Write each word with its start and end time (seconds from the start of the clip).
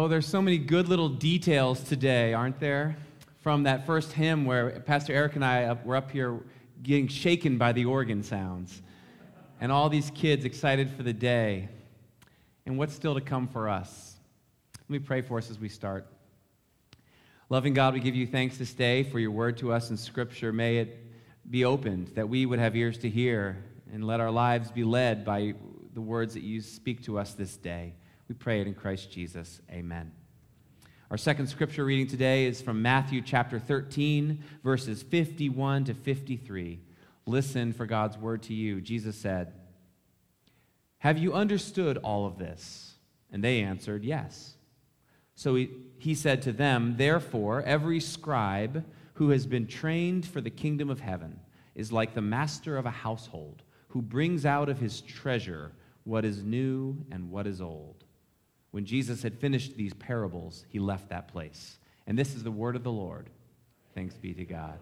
Oh, 0.00 0.06
there's 0.06 0.28
so 0.28 0.40
many 0.40 0.58
good 0.58 0.86
little 0.86 1.08
details 1.08 1.82
today, 1.82 2.32
aren't 2.32 2.60
there? 2.60 2.96
From 3.40 3.64
that 3.64 3.84
first 3.84 4.12
hymn 4.12 4.44
where 4.44 4.78
Pastor 4.86 5.12
Eric 5.12 5.34
and 5.34 5.44
I 5.44 5.76
were 5.84 5.96
up 5.96 6.12
here 6.12 6.38
getting 6.84 7.08
shaken 7.08 7.58
by 7.58 7.72
the 7.72 7.84
organ 7.84 8.22
sounds, 8.22 8.80
and 9.60 9.72
all 9.72 9.88
these 9.88 10.12
kids 10.12 10.44
excited 10.44 10.88
for 10.88 11.02
the 11.02 11.12
day. 11.12 11.68
And 12.64 12.78
what's 12.78 12.94
still 12.94 13.14
to 13.14 13.20
come 13.20 13.48
for 13.48 13.68
us? 13.68 14.14
Let 14.82 14.88
me 14.88 14.98
pray 15.00 15.20
for 15.20 15.36
us 15.36 15.50
as 15.50 15.58
we 15.58 15.68
start. 15.68 16.06
Loving 17.48 17.74
God, 17.74 17.92
we 17.92 17.98
give 17.98 18.14
you 18.14 18.28
thanks 18.28 18.56
this 18.56 18.74
day 18.74 19.02
for 19.02 19.18
your 19.18 19.32
word 19.32 19.58
to 19.58 19.72
us 19.72 19.90
in 19.90 19.96
Scripture. 19.96 20.52
May 20.52 20.76
it 20.76 20.96
be 21.50 21.64
opened, 21.64 22.12
that 22.14 22.28
we 22.28 22.46
would 22.46 22.60
have 22.60 22.76
ears 22.76 22.98
to 22.98 23.10
hear, 23.10 23.64
and 23.92 24.04
let 24.04 24.20
our 24.20 24.30
lives 24.30 24.70
be 24.70 24.84
led 24.84 25.24
by 25.24 25.54
the 25.92 26.00
words 26.00 26.34
that 26.34 26.44
you 26.44 26.60
speak 26.60 27.02
to 27.02 27.18
us 27.18 27.34
this 27.34 27.56
day. 27.56 27.94
We 28.28 28.34
pray 28.34 28.60
it 28.60 28.66
in 28.66 28.74
Christ 28.74 29.10
Jesus. 29.10 29.62
Amen. 29.70 30.12
Our 31.10 31.16
second 31.16 31.46
scripture 31.46 31.86
reading 31.86 32.06
today 32.06 32.44
is 32.44 32.60
from 32.60 32.82
Matthew 32.82 33.22
chapter 33.22 33.58
13, 33.58 34.44
verses 34.62 35.02
51 35.02 35.84
to 35.84 35.94
53. 35.94 36.78
Listen 37.24 37.72
for 37.72 37.86
God's 37.86 38.18
word 38.18 38.42
to 38.44 38.54
you. 38.54 38.82
Jesus 38.82 39.16
said, 39.16 39.54
Have 40.98 41.16
you 41.16 41.32
understood 41.32 41.96
all 41.96 42.26
of 42.26 42.36
this? 42.36 42.96
And 43.32 43.42
they 43.42 43.62
answered, 43.62 44.04
Yes. 44.04 44.56
So 45.34 45.54
he, 45.54 45.70
he 45.96 46.14
said 46.14 46.42
to 46.42 46.52
them, 46.52 46.96
Therefore, 46.98 47.62
every 47.62 48.00
scribe 48.00 48.84
who 49.14 49.30
has 49.30 49.46
been 49.46 49.66
trained 49.66 50.26
for 50.26 50.42
the 50.42 50.50
kingdom 50.50 50.90
of 50.90 51.00
heaven 51.00 51.40
is 51.74 51.92
like 51.92 52.12
the 52.12 52.20
master 52.20 52.76
of 52.76 52.84
a 52.84 52.90
household 52.90 53.62
who 53.88 54.02
brings 54.02 54.44
out 54.44 54.68
of 54.68 54.80
his 54.80 55.00
treasure 55.00 55.72
what 56.04 56.26
is 56.26 56.42
new 56.42 57.06
and 57.10 57.30
what 57.30 57.46
is 57.46 57.62
old. 57.62 58.04
When 58.70 58.84
Jesus 58.84 59.22
had 59.22 59.38
finished 59.38 59.76
these 59.76 59.94
parables, 59.94 60.64
he 60.68 60.78
left 60.78 61.08
that 61.08 61.28
place. 61.28 61.78
And 62.06 62.18
this 62.18 62.34
is 62.34 62.42
the 62.42 62.50
word 62.50 62.76
of 62.76 62.84
the 62.84 62.92
Lord. 62.92 63.30
Thanks 63.94 64.14
be 64.14 64.34
to 64.34 64.44
God. 64.44 64.78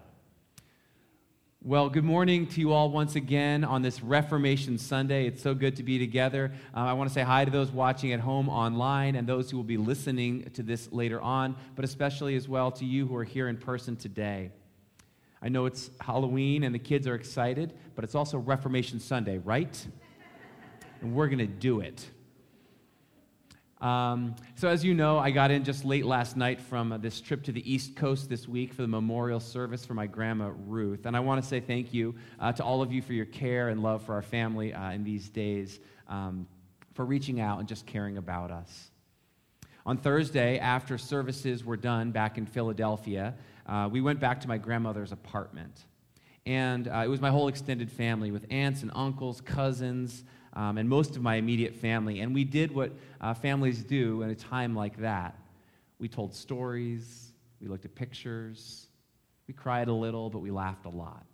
Well, 1.62 1.88
good 1.88 2.04
morning 2.04 2.46
to 2.48 2.60
you 2.60 2.72
all 2.72 2.90
once 2.90 3.16
again 3.16 3.64
on 3.64 3.82
this 3.82 4.02
Reformation 4.02 4.78
Sunday. 4.78 5.26
It's 5.26 5.42
so 5.42 5.54
good 5.54 5.76
to 5.76 5.82
be 5.82 5.98
together. 5.98 6.52
Uh, 6.74 6.80
I 6.80 6.92
want 6.92 7.10
to 7.10 7.14
say 7.14 7.22
hi 7.22 7.44
to 7.44 7.50
those 7.50 7.72
watching 7.72 8.12
at 8.12 8.20
home 8.20 8.48
online 8.48 9.16
and 9.16 9.26
those 9.26 9.50
who 9.50 9.56
will 9.56 9.64
be 9.64 9.76
listening 9.76 10.50
to 10.50 10.62
this 10.62 10.92
later 10.92 11.20
on, 11.20 11.56
but 11.74 11.84
especially 11.84 12.36
as 12.36 12.48
well 12.48 12.70
to 12.72 12.84
you 12.84 13.06
who 13.06 13.16
are 13.16 13.24
here 13.24 13.48
in 13.48 13.56
person 13.56 13.96
today. 13.96 14.52
I 15.42 15.48
know 15.48 15.66
it's 15.66 15.90
Halloween 16.00 16.62
and 16.62 16.74
the 16.74 16.78
kids 16.78 17.06
are 17.06 17.14
excited, 17.14 17.72
but 17.94 18.04
it's 18.04 18.14
also 18.14 18.38
Reformation 18.38 19.00
Sunday, 19.00 19.38
right? 19.38 19.86
and 21.00 21.14
we're 21.14 21.26
going 21.26 21.38
to 21.38 21.46
do 21.46 21.80
it. 21.80 22.06
Um, 23.80 24.34
so, 24.54 24.68
as 24.68 24.82
you 24.82 24.94
know, 24.94 25.18
I 25.18 25.30
got 25.30 25.50
in 25.50 25.62
just 25.62 25.84
late 25.84 26.06
last 26.06 26.36
night 26.36 26.60
from 26.60 26.92
uh, 26.92 26.98
this 26.98 27.20
trip 27.20 27.42
to 27.44 27.52
the 27.52 27.70
East 27.70 27.94
Coast 27.94 28.28
this 28.28 28.48
week 28.48 28.72
for 28.72 28.80
the 28.80 28.88
memorial 28.88 29.38
service 29.38 29.84
for 29.84 29.92
my 29.92 30.06
grandma 30.06 30.50
Ruth. 30.66 31.04
And 31.04 31.14
I 31.14 31.20
want 31.20 31.42
to 31.42 31.46
say 31.46 31.60
thank 31.60 31.92
you 31.92 32.14
uh, 32.40 32.52
to 32.52 32.64
all 32.64 32.80
of 32.80 32.90
you 32.90 33.02
for 33.02 33.12
your 33.12 33.26
care 33.26 33.68
and 33.68 33.82
love 33.82 34.02
for 34.02 34.14
our 34.14 34.22
family 34.22 34.72
uh, 34.72 34.92
in 34.92 35.04
these 35.04 35.28
days, 35.28 35.78
um, 36.08 36.46
for 36.94 37.04
reaching 37.04 37.38
out 37.38 37.58
and 37.58 37.68
just 37.68 37.84
caring 37.84 38.16
about 38.16 38.50
us. 38.50 38.90
On 39.84 39.98
Thursday, 39.98 40.58
after 40.58 40.96
services 40.96 41.62
were 41.62 41.76
done 41.76 42.12
back 42.12 42.38
in 42.38 42.46
Philadelphia, 42.46 43.34
uh, 43.66 43.88
we 43.92 44.00
went 44.00 44.18
back 44.18 44.40
to 44.40 44.48
my 44.48 44.56
grandmother's 44.56 45.12
apartment. 45.12 45.84
And 46.46 46.88
uh, 46.88 47.02
it 47.04 47.08
was 47.08 47.20
my 47.20 47.30
whole 47.30 47.48
extended 47.48 47.90
family 47.90 48.30
with 48.30 48.46
aunts 48.50 48.82
and 48.82 48.90
uncles, 48.94 49.42
cousins, 49.42 50.24
um, 50.56 50.78
and 50.78 50.88
most 50.88 51.14
of 51.14 51.22
my 51.22 51.36
immediate 51.36 51.76
family. 51.76 52.20
And 52.20 52.34
we 52.34 52.42
did 52.42 52.74
what 52.74 52.90
uh, 53.20 53.34
families 53.34 53.84
do 53.84 54.22
in 54.22 54.30
a 54.30 54.34
time 54.34 54.74
like 54.74 54.96
that. 54.98 55.38
We 55.98 56.08
told 56.08 56.34
stories, 56.34 57.32
we 57.60 57.68
looked 57.68 57.84
at 57.84 57.94
pictures, 57.94 58.88
we 59.46 59.54
cried 59.54 59.88
a 59.88 59.92
little, 59.92 60.30
but 60.30 60.40
we 60.40 60.50
laughed 60.50 60.86
a 60.86 60.90
lot. 60.90 61.24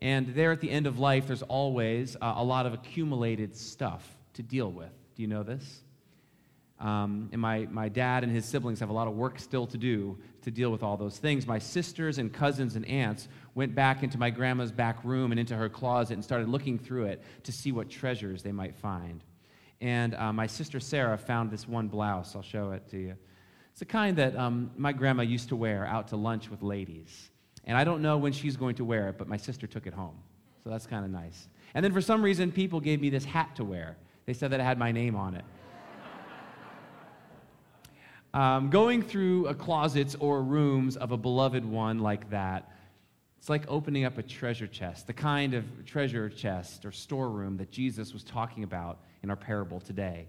And 0.00 0.34
there 0.34 0.50
at 0.50 0.60
the 0.60 0.70
end 0.70 0.86
of 0.88 0.98
life, 0.98 1.28
there's 1.28 1.42
always 1.42 2.16
uh, 2.20 2.34
a 2.36 2.44
lot 2.44 2.66
of 2.66 2.74
accumulated 2.74 3.56
stuff 3.56 4.06
to 4.34 4.42
deal 4.42 4.70
with. 4.70 4.90
Do 5.14 5.22
you 5.22 5.28
know 5.28 5.44
this? 5.44 5.82
Um, 6.82 7.28
and 7.30 7.40
my, 7.40 7.68
my 7.70 7.88
dad 7.88 8.24
and 8.24 8.32
his 8.34 8.44
siblings 8.44 8.80
have 8.80 8.90
a 8.90 8.92
lot 8.92 9.06
of 9.06 9.14
work 9.14 9.38
still 9.38 9.68
to 9.68 9.78
do 9.78 10.18
to 10.42 10.50
deal 10.50 10.72
with 10.72 10.82
all 10.82 10.96
those 10.96 11.16
things. 11.16 11.46
My 11.46 11.60
sisters 11.60 12.18
and 12.18 12.32
cousins 12.32 12.74
and 12.74 12.84
aunts 12.86 13.28
went 13.54 13.72
back 13.72 14.02
into 14.02 14.18
my 14.18 14.30
grandma's 14.30 14.72
back 14.72 15.04
room 15.04 15.30
and 15.30 15.38
into 15.38 15.54
her 15.54 15.68
closet 15.68 16.14
and 16.14 16.24
started 16.24 16.48
looking 16.48 16.80
through 16.80 17.04
it 17.04 17.22
to 17.44 17.52
see 17.52 17.70
what 17.70 17.88
treasures 17.88 18.42
they 18.42 18.50
might 18.50 18.74
find. 18.74 19.22
And 19.80 20.16
uh, 20.16 20.32
my 20.32 20.48
sister 20.48 20.80
Sarah 20.80 21.16
found 21.16 21.52
this 21.52 21.68
one 21.68 21.86
blouse. 21.86 22.34
I'll 22.34 22.42
show 22.42 22.72
it 22.72 22.88
to 22.90 22.98
you. 22.98 23.16
It's 23.70 23.78
the 23.78 23.84
kind 23.84 24.18
that 24.18 24.36
um, 24.36 24.72
my 24.76 24.92
grandma 24.92 25.22
used 25.22 25.50
to 25.50 25.56
wear 25.56 25.86
out 25.86 26.08
to 26.08 26.16
lunch 26.16 26.50
with 26.50 26.62
ladies. 26.62 27.30
And 27.64 27.78
I 27.78 27.84
don't 27.84 28.02
know 28.02 28.18
when 28.18 28.32
she's 28.32 28.56
going 28.56 28.74
to 28.76 28.84
wear 28.84 29.08
it, 29.08 29.18
but 29.18 29.28
my 29.28 29.36
sister 29.36 29.68
took 29.68 29.86
it 29.86 29.94
home. 29.94 30.18
So 30.64 30.70
that's 30.70 30.86
kind 30.86 31.04
of 31.04 31.12
nice. 31.12 31.46
And 31.74 31.84
then 31.84 31.92
for 31.92 32.00
some 32.00 32.22
reason, 32.22 32.50
people 32.50 32.80
gave 32.80 33.00
me 33.00 33.08
this 33.08 33.24
hat 33.24 33.54
to 33.56 33.64
wear. 33.64 33.96
They 34.26 34.32
said 34.32 34.50
that 34.50 34.58
it 34.58 34.64
had 34.64 34.78
my 34.78 34.90
name 34.90 35.14
on 35.14 35.34
it. 35.34 35.44
Um, 38.34 38.70
going 38.70 39.02
through 39.02 39.52
closets 39.54 40.16
or 40.18 40.42
rooms 40.42 40.96
of 40.96 41.12
a 41.12 41.16
beloved 41.16 41.64
one 41.64 41.98
like 41.98 42.30
that, 42.30 42.70
it's 43.38 43.50
like 43.50 43.64
opening 43.68 44.04
up 44.04 44.18
a 44.18 44.22
treasure 44.22 44.66
chest, 44.66 45.06
the 45.06 45.12
kind 45.12 45.52
of 45.52 45.64
treasure 45.84 46.28
chest 46.28 46.84
or 46.86 46.92
storeroom 46.92 47.56
that 47.58 47.70
Jesus 47.70 48.12
was 48.12 48.24
talking 48.24 48.64
about 48.64 49.00
in 49.22 49.30
our 49.30 49.36
parable 49.36 49.80
today. 49.80 50.28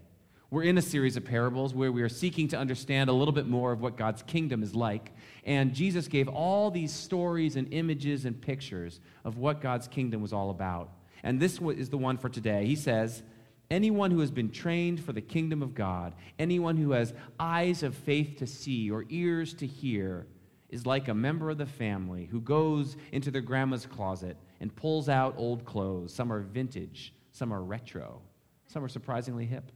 We're 0.50 0.64
in 0.64 0.76
a 0.78 0.82
series 0.82 1.16
of 1.16 1.24
parables 1.24 1.74
where 1.74 1.90
we 1.90 2.02
are 2.02 2.08
seeking 2.08 2.48
to 2.48 2.58
understand 2.58 3.08
a 3.08 3.12
little 3.12 3.32
bit 3.32 3.46
more 3.46 3.72
of 3.72 3.80
what 3.80 3.96
God's 3.96 4.22
kingdom 4.22 4.62
is 4.62 4.74
like. 4.74 5.12
And 5.44 5.74
Jesus 5.74 6.06
gave 6.06 6.28
all 6.28 6.70
these 6.70 6.92
stories 6.92 7.56
and 7.56 7.72
images 7.72 8.24
and 8.24 8.40
pictures 8.40 9.00
of 9.24 9.38
what 9.38 9.60
God's 9.60 9.88
kingdom 9.88 10.20
was 10.20 10.32
all 10.32 10.50
about. 10.50 10.90
And 11.22 11.40
this 11.40 11.58
is 11.58 11.88
the 11.88 11.98
one 11.98 12.18
for 12.18 12.28
today. 12.28 12.66
He 12.66 12.76
says, 12.76 13.22
Anyone 13.70 14.10
who 14.10 14.20
has 14.20 14.30
been 14.30 14.50
trained 14.50 15.02
for 15.02 15.12
the 15.12 15.20
kingdom 15.20 15.62
of 15.62 15.74
God, 15.74 16.14
anyone 16.38 16.76
who 16.76 16.92
has 16.92 17.14
eyes 17.40 17.82
of 17.82 17.94
faith 17.94 18.36
to 18.38 18.46
see 18.46 18.90
or 18.90 19.04
ears 19.08 19.54
to 19.54 19.66
hear, 19.66 20.26
is 20.68 20.86
like 20.86 21.08
a 21.08 21.14
member 21.14 21.50
of 21.50 21.58
the 21.58 21.66
family 21.66 22.26
who 22.26 22.40
goes 22.40 22.96
into 23.12 23.30
their 23.30 23.40
grandma's 23.40 23.86
closet 23.86 24.36
and 24.60 24.74
pulls 24.74 25.08
out 25.08 25.34
old 25.36 25.64
clothes. 25.64 26.12
Some 26.12 26.32
are 26.32 26.40
vintage, 26.40 27.14
some 27.32 27.52
are 27.52 27.62
retro, 27.62 28.20
some 28.66 28.84
are 28.84 28.88
surprisingly 28.88 29.46
hip. 29.46 29.70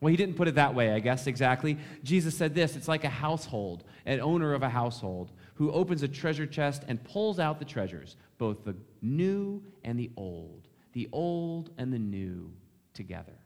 Well, 0.00 0.10
he 0.10 0.16
didn't 0.16 0.36
put 0.36 0.48
it 0.48 0.54
that 0.54 0.74
way, 0.74 0.92
I 0.92 1.00
guess, 1.00 1.26
exactly. 1.26 1.76
Jesus 2.04 2.36
said 2.36 2.54
this 2.54 2.76
it's 2.76 2.88
like 2.88 3.04
a 3.04 3.08
household, 3.08 3.84
an 4.06 4.20
owner 4.20 4.54
of 4.54 4.62
a 4.62 4.68
household, 4.68 5.32
who 5.54 5.72
opens 5.72 6.02
a 6.02 6.08
treasure 6.08 6.46
chest 6.46 6.84
and 6.88 7.02
pulls 7.02 7.38
out 7.38 7.58
the 7.58 7.64
treasures, 7.64 8.16
both 8.38 8.64
the 8.64 8.76
new 9.02 9.62
and 9.84 9.98
the 9.98 10.10
old, 10.16 10.68
the 10.92 11.08
old 11.12 11.70
and 11.78 11.92
the 11.92 11.98
new 11.98 12.52
together. 12.98 13.38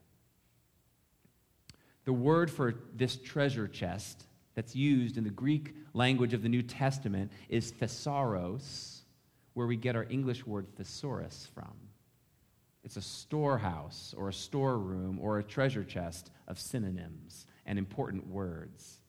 The 2.04 2.12
word 2.12 2.50
for 2.50 2.74
this 2.96 3.16
treasure 3.16 3.68
chest 3.68 4.24
that's 4.54 4.74
used 4.74 5.16
in 5.16 5.24
the 5.24 5.30
Greek 5.30 5.74
language 5.94 6.34
of 6.34 6.42
the 6.42 6.48
New 6.48 6.62
Testament 6.62 7.30
is 7.48 7.72
thesauros, 7.72 9.02
where 9.54 9.66
we 9.66 9.76
get 9.76 9.94
our 9.94 10.06
English 10.10 10.44
word 10.46 10.66
thesaurus 10.76 11.48
from. 11.54 11.74
It's 12.82 12.96
a 12.96 13.02
storehouse 13.02 14.14
or 14.16 14.30
a 14.30 14.32
storeroom 14.32 15.18
or 15.20 15.38
a 15.38 15.44
treasure 15.44 15.84
chest 15.84 16.30
of 16.48 16.58
synonyms 16.58 17.46
and 17.66 17.78
important 17.78 18.26
words. 18.26 19.02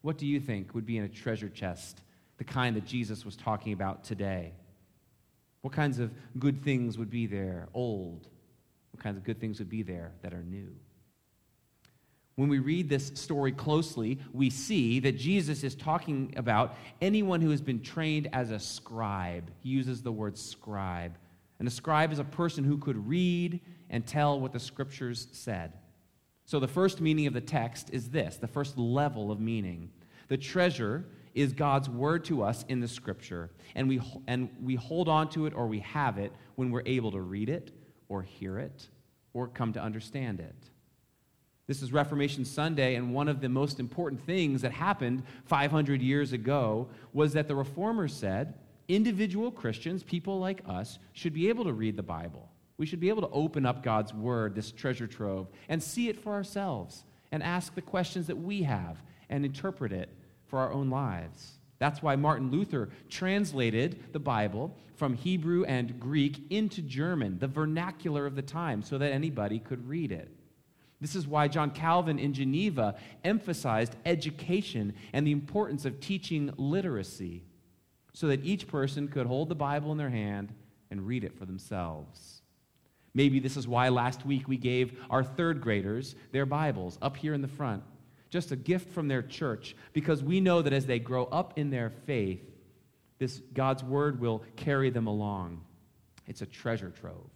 What 0.00 0.18
do 0.18 0.26
you 0.26 0.40
think 0.40 0.74
would 0.74 0.86
be 0.86 0.98
in 0.98 1.04
a 1.04 1.08
treasure 1.08 1.50
chest, 1.50 2.00
the 2.38 2.44
kind 2.44 2.74
that 2.74 2.86
Jesus 2.86 3.24
was 3.24 3.36
talking 3.36 3.72
about 3.72 4.02
today? 4.02 4.54
What 5.60 5.72
kinds 5.72 5.98
of 5.98 6.10
good 6.38 6.62
things 6.64 6.98
would 6.98 7.10
be 7.10 7.26
there, 7.26 7.68
old, 7.74 8.28
what 8.96 9.02
kinds 9.02 9.18
of 9.18 9.24
good 9.24 9.38
things 9.38 9.58
would 9.58 9.68
be 9.68 9.82
there 9.82 10.12
that 10.22 10.32
are 10.32 10.42
new. 10.42 10.74
When 12.36 12.48
we 12.48 12.60
read 12.60 12.88
this 12.88 13.12
story 13.14 13.52
closely, 13.52 14.18
we 14.32 14.48
see 14.48 15.00
that 15.00 15.18
Jesus 15.18 15.62
is 15.62 15.74
talking 15.74 16.32
about 16.36 16.76
anyone 17.02 17.42
who 17.42 17.50
has 17.50 17.60
been 17.60 17.82
trained 17.82 18.30
as 18.32 18.50
a 18.50 18.58
scribe. 18.58 19.50
He 19.62 19.68
uses 19.68 20.02
the 20.02 20.12
word 20.12 20.38
scribe. 20.38 21.18
And 21.58 21.68
a 21.68 21.70
scribe 21.70 22.10
is 22.10 22.18
a 22.18 22.24
person 22.24 22.64
who 22.64 22.78
could 22.78 23.06
read 23.06 23.60
and 23.90 24.06
tell 24.06 24.40
what 24.40 24.52
the 24.52 24.60
scriptures 24.60 25.28
said. 25.32 25.74
So 26.46 26.58
the 26.58 26.68
first 26.68 27.02
meaning 27.02 27.26
of 27.26 27.34
the 27.34 27.40
text 27.42 27.90
is 27.92 28.08
this 28.08 28.36
the 28.36 28.48
first 28.48 28.78
level 28.78 29.30
of 29.30 29.40
meaning. 29.40 29.90
The 30.28 30.38
treasure 30.38 31.04
is 31.34 31.52
God's 31.52 31.90
word 31.90 32.24
to 32.26 32.42
us 32.42 32.64
in 32.68 32.80
the 32.80 32.88
scripture, 32.88 33.50
and 33.74 33.88
we, 33.88 34.00
and 34.26 34.48
we 34.62 34.74
hold 34.74 35.06
on 35.08 35.28
to 35.30 35.44
it 35.44 35.52
or 35.52 35.66
we 35.66 35.80
have 35.80 36.16
it 36.16 36.32
when 36.54 36.70
we're 36.70 36.82
able 36.86 37.12
to 37.12 37.20
read 37.20 37.50
it 37.50 37.72
or 38.08 38.22
hear 38.22 38.58
it 38.58 38.88
or 39.32 39.48
come 39.48 39.72
to 39.72 39.82
understand 39.82 40.40
it. 40.40 40.54
This 41.66 41.82
is 41.82 41.92
Reformation 41.92 42.44
Sunday, 42.44 42.94
and 42.94 43.12
one 43.12 43.28
of 43.28 43.40
the 43.40 43.48
most 43.48 43.80
important 43.80 44.24
things 44.24 44.62
that 44.62 44.70
happened 44.70 45.24
500 45.46 46.00
years 46.00 46.32
ago 46.32 46.88
was 47.12 47.32
that 47.32 47.48
the 47.48 47.56
reformers 47.56 48.14
said 48.14 48.54
individual 48.88 49.50
Christians, 49.50 50.04
people 50.04 50.38
like 50.38 50.62
us, 50.68 51.00
should 51.12 51.34
be 51.34 51.48
able 51.48 51.64
to 51.64 51.72
read 51.72 51.96
the 51.96 52.02
Bible. 52.04 52.48
We 52.78 52.86
should 52.86 53.00
be 53.00 53.08
able 53.08 53.22
to 53.22 53.30
open 53.30 53.66
up 53.66 53.82
God's 53.82 54.14
Word, 54.14 54.54
this 54.54 54.70
treasure 54.70 55.08
trove, 55.08 55.48
and 55.68 55.82
see 55.82 56.08
it 56.08 56.22
for 56.22 56.32
ourselves 56.32 57.04
and 57.32 57.42
ask 57.42 57.74
the 57.74 57.82
questions 57.82 58.28
that 58.28 58.38
we 58.38 58.62
have 58.62 59.02
and 59.28 59.44
interpret 59.44 59.92
it 59.92 60.08
for 60.46 60.60
our 60.60 60.72
own 60.72 60.88
lives. 60.88 61.58
That's 61.78 62.02
why 62.02 62.16
Martin 62.16 62.50
Luther 62.50 62.88
translated 63.08 64.12
the 64.12 64.18
Bible 64.18 64.76
from 64.96 65.14
Hebrew 65.14 65.64
and 65.64 66.00
Greek 66.00 66.50
into 66.50 66.80
German, 66.80 67.38
the 67.38 67.48
vernacular 67.48 68.26
of 68.26 68.34
the 68.34 68.42
time, 68.42 68.82
so 68.82 68.96
that 68.98 69.12
anybody 69.12 69.58
could 69.58 69.86
read 69.86 70.10
it. 70.10 70.30
This 71.00 71.14
is 71.14 71.26
why 71.26 71.48
John 71.48 71.70
Calvin 71.70 72.18
in 72.18 72.32
Geneva 72.32 72.96
emphasized 73.22 73.96
education 74.06 74.94
and 75.12 75.26
the 75.26 75.32
importance 75.32 75.84
of 75.84 76.00
teaching 76.00 76.50
literacy, 76.56 77.44
so 78.14 78.28
that 78.28 78.44
each 78.44 78.66
person 78.66 79.08
could 79.08 79.26
hold 79.26 79.50
the 79.50 79.54
Bible 79.54 79.92
in 79.92 79.98
their 79.98 80.08
hand 80.08 80.54
and 80.90 81.06
read 81.06 81.24
it 81.24 81.36
for 81.36 81.44
themselves. 81.44 82.40
Maybe 83.12 83.40
this 83.40 83.58
is 83.58 83.68
why 83.68 83.90
last 83.90 84.24
week 84.24 84.48
we 84.48 84.56
gave 84.56 84.98
our 85.10 85.22
third 85.22 85.60
graders 85.60 86.14
their 86.32 86.46
Bibles 86.46 86.98
up 87.02 87.16
here 87.16 87.34
in 87.34 87.42
the 87.42 87.48
front 87.48 87.82
just 88.30 88.52
a 88.52 88.56
gift 88.56 88.90
from 88.92 89.08
their 89.08 89.22
church, 89.22 89.76
because 89.92 90.22
we 90.22 90.40
know 90.40 90.62
that 90.62 90.72
as 90.72 90.86
they 90.86 90.98
grow 90.98 91.24
up 91.26 91.58
in 91.58 91.70
their 91.70 91.90
faith, 92.06 92.42
this 93.18 93.40
God's 93.54 93.82
word 93.82 94.20
will 94.20 94.42
carry 94.56 94.90
them 94.90 95.06
along. 95.06 95.62
It's 96.26 96.42
a 96.42 96.46
treasure 96.46 96.90
trove. 96.90 97.30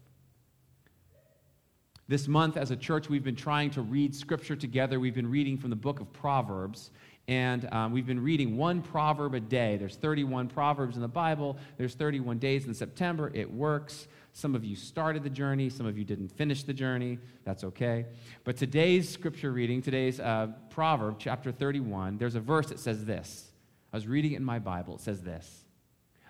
This 2.09 2.27
month, 2.27 2.57
as 2.57 2.73
a 2.73 2.77
church, 2.77 3.09
we've 3.09 3.23
been 3.23 3.37
trying 3.37 3.71
to 3.71 3.83
read 3.83 4.17
scripture 4.17 4.57
together. 4.57 4.99
We've 4.99 5.15
been 5.15 5.31
reading 5.31 5.57
from 5.57 5.71
the 5.71 5.77
book 5.77 6.01
of 6.01 6.13
Proverbs, 6.13 6.91
and 7.29 7.73
um, 7.73 7.93
we've 7.93 8.07
been 8.07 8.23
reading 8.23 8.57
one 8.57 8.83
proverb 8.83 9.35
a 9.35 9.41
day. 9.41 9.77
There's 9.77 9.95
31 9.95 10.49
proverbs 10.49 10.97
in 10.97 11.03
the 11.03 11.09
Bible, 11.09 11.57
there's 11.79 11.95
31 11.95 12.39
days 12.39 12.67
in 12.67 12.75
September. 12.75 13.31
It 13.33 13.49
works. 13.49 14.09
Some 14.32 14.55
of 14.55 14.65
you 14.65 14.77
started 14.77 15.23
the 15.25 15.31
journey, 15.31 15.69
some 15.69 15.87
of 15.87 15.99
you 15.99 16.05
didn't 16.05 16.29
finish 16.29 16.62
the 16.62 16.73
journey. 16.73 17.19
That's 17.44 17.65
okay. 17.65 18.06
But 18.44 18.56
today's 18.56 19.09
scripture 19.09 19.53
reading, 19.53 19.82
today's 19.82 20.21
uh, 20.21 20.49
proverb, 20.71 21.17
chapter 21.19 21.50
31, 21.50 22.19
there's 22.19 22.37
a 22.37 22.41
verse 22.41 22.69
that 22.69 22.79
says 22.79 23.05
this. 23.05 23.50
I 23.93 23.97
was 23.97 24.06
reading 24.06 24.32
it 24.32 24.37
in 24.37 24.44
my 24.44 24.59
Bible. 24.59 24.94
It 24.94 25.00
says 25.00 25.23
this 25.23 25.65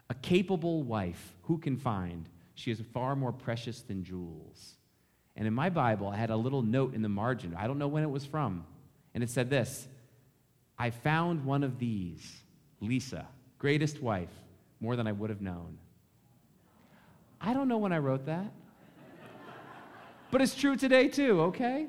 A 0.08 0.14
capable 0.14 0.82
wife, 0.82 1.34
who 1.42 1.58
can 1.58 1.76
find? 1.76 2.28
She 2.54 2.70
is 2.70 2.80
far 2.92 3.16
more 3.16 3.32
precious 3.32 3.82
than 3.82 4.04
jewels. 4.04 4.74
And 5.36 5.46
in 5.46 5.54
my 5.54 5.70
Bible, 5.70 6.08
I 6.08 6.16
had 6.16 6.30
a 6.30 6.36
little 6.36 6.62
note 6.62 6.94
in 6.94 7.02
the 7.02 7.08
margin. 7.08 7.56
I 7.58 7.66
don't 7.66 7.78
know 7.78 7.88
when 7.88 8.02
it 8.02 8.10
was 8.10 8.26
from. 8.26 8.64
And 9.14 9.24
it 9.24 9.30
said 9.30 9.50
this 9.50 9.88
I 10.78 10.90
found 10.90 11.44
one 11.44 11.62
of 11.62 11.78
these, 11.78 12.40
Lisa, 12.80 13.26
greatest 13.58 14.02
wife, 14.02 14.28
more 14.80 14.96
than 14.96 15.06
I 15.06 15.12
would 15.12 15.30
have 15.30 15.42
known. 15.42 15.78
I 17.40 17.54
don't 17.54 17.68
know 17.68 17.78
when 17.78 17.92
I 17.92 17.98
wrote 17.98 18.26
that. 18.26 18.52
but 20.30 20.42
it's 20.42 20.54
true 20.54 20.76
today, 20.76 21.08
too, 21.08 21.40
okay? 21.42 21.86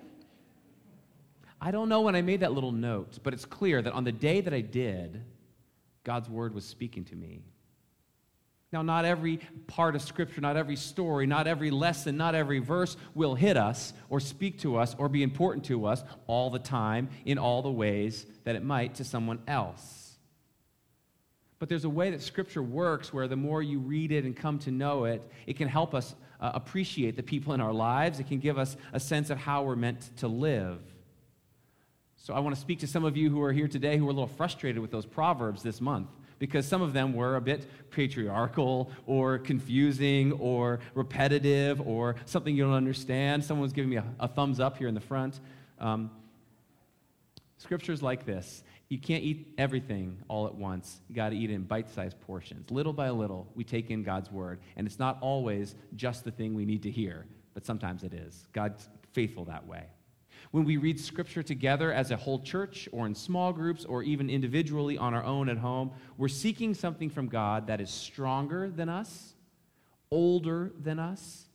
I 1.59 1.71
don't 1.71 1.89
know 1.89 2.01
when 2.01 2.15
I 2.15 2.21
made 2.21 2.39
that 2.39 2.53
little 2.53 2.71
note, 2.71 3.19
but 3.21 3.33
it's 3.33 3.45
clear 3.45 3.81
that 3.81 3.93
on 3.93 4.03
the 4.03 4.11
day 4.11 4.41
that 4.41 4.53
I 4.53 4.61
did, 4.61 5.23
God's 6.03 6.29
word 6.29 6.55
was 6.55 6.65
speaking 6.65 7.05
to 7.05 7.15
me. 7.15 7.43
Now, 8.73 8.81
not 8.81 9.03
every 9.03 9.39
part 9.67 9.95
of 9.95 10.01
Scripture, 10.01 10.39
not 10.39 10.55
every 10.55 10.77
story, 10.77 11.27
not 11.27 11.45
every 11.45 11.71
lesson, 11.71 12.15
not 12.15 12.35
every 12.35 12.59
verse 12.59 12.95
will 13.13 13.35
hit 13.35 13.57
us 13.57 13.93
or 14.09 14.21
speak 14.21 14.59
to 14.59 14.77
us 14.77 14.95
or 14.97 15.09
be 15.09 15.23
important 15.23 15.65
to 15.65 15.85
us 15.85 16.03
all 16.25 16.49
the 16.49 16.59
time 16.59 17.09
in 17.25 17.37
all 17.37 17.61
the 17.61 17.71
ways 17.71 18.25
that 18.45 18.55
it 18.55 18.63
might 18.63 18.95
to 18.95 19.03
someone 19.03 19.39
else. 19.45 20.10
But 21.61 21.69
there's 21.69 21.85
a 21.85 21.89
way 21.89 22.09
that 22.09 22.23
Scripture 22.23 22.63
works 22.63 23.13
where 23.13 23.27
the 23.27 23.35
more 23.35 23.61
you 23.61 23.77
read 23.77 24.11
it 24.11 24.25
and 24.25 24.35
come 24.35 24.57
to 24.59 24.71
know 24.71 25.05
it, 25.05 25.21
it 25.45 25.57
can 25.57 25.67
help 25.67 25.93
us 25.93 26.15
uh, 26.39 26.49
appreciate 26.55 27.15
the 27.15 27.21
people 27.21 27.53
in 27.53 27.61
our 27.61 27.71
lives. 27.71 28.19
It 28.19 28.27
can 28.27 28.39
give 28.39 28.57
us 28.57 28.75
a 28.93 28.99
sense 28.99 29.29
of 29.29 29.37
how 29.37 29.61
we're 29.61 29.75
meant 29.75 30.09
to 30.17 30.27
live. 30.27 30.79
So 32.17 32.33
I 32.33 32.39
want 32.39 32.55
to 32.55 32.59
speak 32.59 32.79
to 32.79 32.87
some 32.87 33.05
of 33.05 33.15
you 33.15 33.29
who 33.29 33.43
are 33.43 33.53
here 33.53 33.67
today 33.67 33.97
who 33.97 34.07
are 34.07 34.09
a 34.09 34.13
little 34.13 34.25
frustrated 34.25 34.81
with 34.81 34.89
those 34.89 35.05
Proverbs 35.05 35.61
this 35.61 35.79
month 35.79 36.09
because 36.39 36.65
some 36.65 36.81
of 36.81 36.93
them 36.93 37.13
were 37.13 37.35
a 37.35 37.41
bit 37.41 37.67
patriarchal 37.91 38.89
or 39.05 39.37
confusing 39.37 40.31
or 40.31 40.79
repetitive 40.95 41.79
or 41.79 42.15
something 42.25 42.55
you 42.55 42.63
don't 42.63 42.73
understand. 42.73 43.45
Someone 43.45 43.61
was 43.61 43.73
giving 43.73 43.91
me 43.91 43.97
a, 43.97 44.05
a 44.19 44.27
thumbs 44.27 44.59
up 44.59 44.77
here 44.79 44.87
in 44.87 44.95
the 44.95 44.99
front. 44.99 45.39
Um, 45.77 46.09
scriptures 47.59 48.01
like 48.01 48.25
this 48.25 48.63
you 48.91 48.97
can't 48.97 49.23
eat 49.23 49.53
everything 49.57 50.17
all 50.27 50.47
at 50.47 50.53
once. 50.53 50.99
You 51.07 51.15
got 51.15 51.29
to 51.29 51.35
eat 51.37 51.49
it 51.49 51.53
in 51.53 51.63
bite 51.63 51.89
sized 51.89 52.19
portions. 52.19 52.69
Little 52.69 52.91
by 52.91 53.09
little, 53.09 53.47
we 53.55 53.63
take 53.63 53.89
in 53.89 54.03
God's 54.03 54.29
word. 54.29 54.59
And 54.75 54.85
it's 54.85 54.99
not 54.99 55.17
always 55.21 55.75
just 55.95 56.25
the 56.25 56.31
thing 56.31 56.53
we 56.53 56.65
need 56.65 56.83
to 56.83 56.91
hear, 56.91 57.25
but 57.53 57.65
sometimes 57.65 58.03
it 58.03 58.13
is. 58.13 58.47
God's 58.51 58.89
faithful 59.13 59.45
that 59.45 59.65
way. 59.65 59.85
When 60.51 60.65
we 60.65 60.75
read 60.75 60.99
scripture 60.99 61.41
together 61.41 61.93
as 61.93 62.11
a 62.11 62.17
whole 62.17 62.39
church 62.39 62.89
or 62.91 63.05
in 63.05 63.15
small 63.15 63.53
groups 63.53 63.85
or 63.85 64.03
even 64.03 64.29
individually 64.29 64.97
on 64.97 65.13
our 65.13 65.23
own 65.23 65.47
at 65.47 65.57
home, 65.57 65.91
we're 66.17 66.27
seeking 66.27 66.73
something 66.73 67.09
from 67.09 67.29
God 67.29 67.67
that 67.67 67.79
is 67.79 67.89
stronger 67.89 68.69
than 68.69 68.89
us, 68.89 69.35
older 70.11 70.73
than 70.77 70.99
us, 70.99 71.45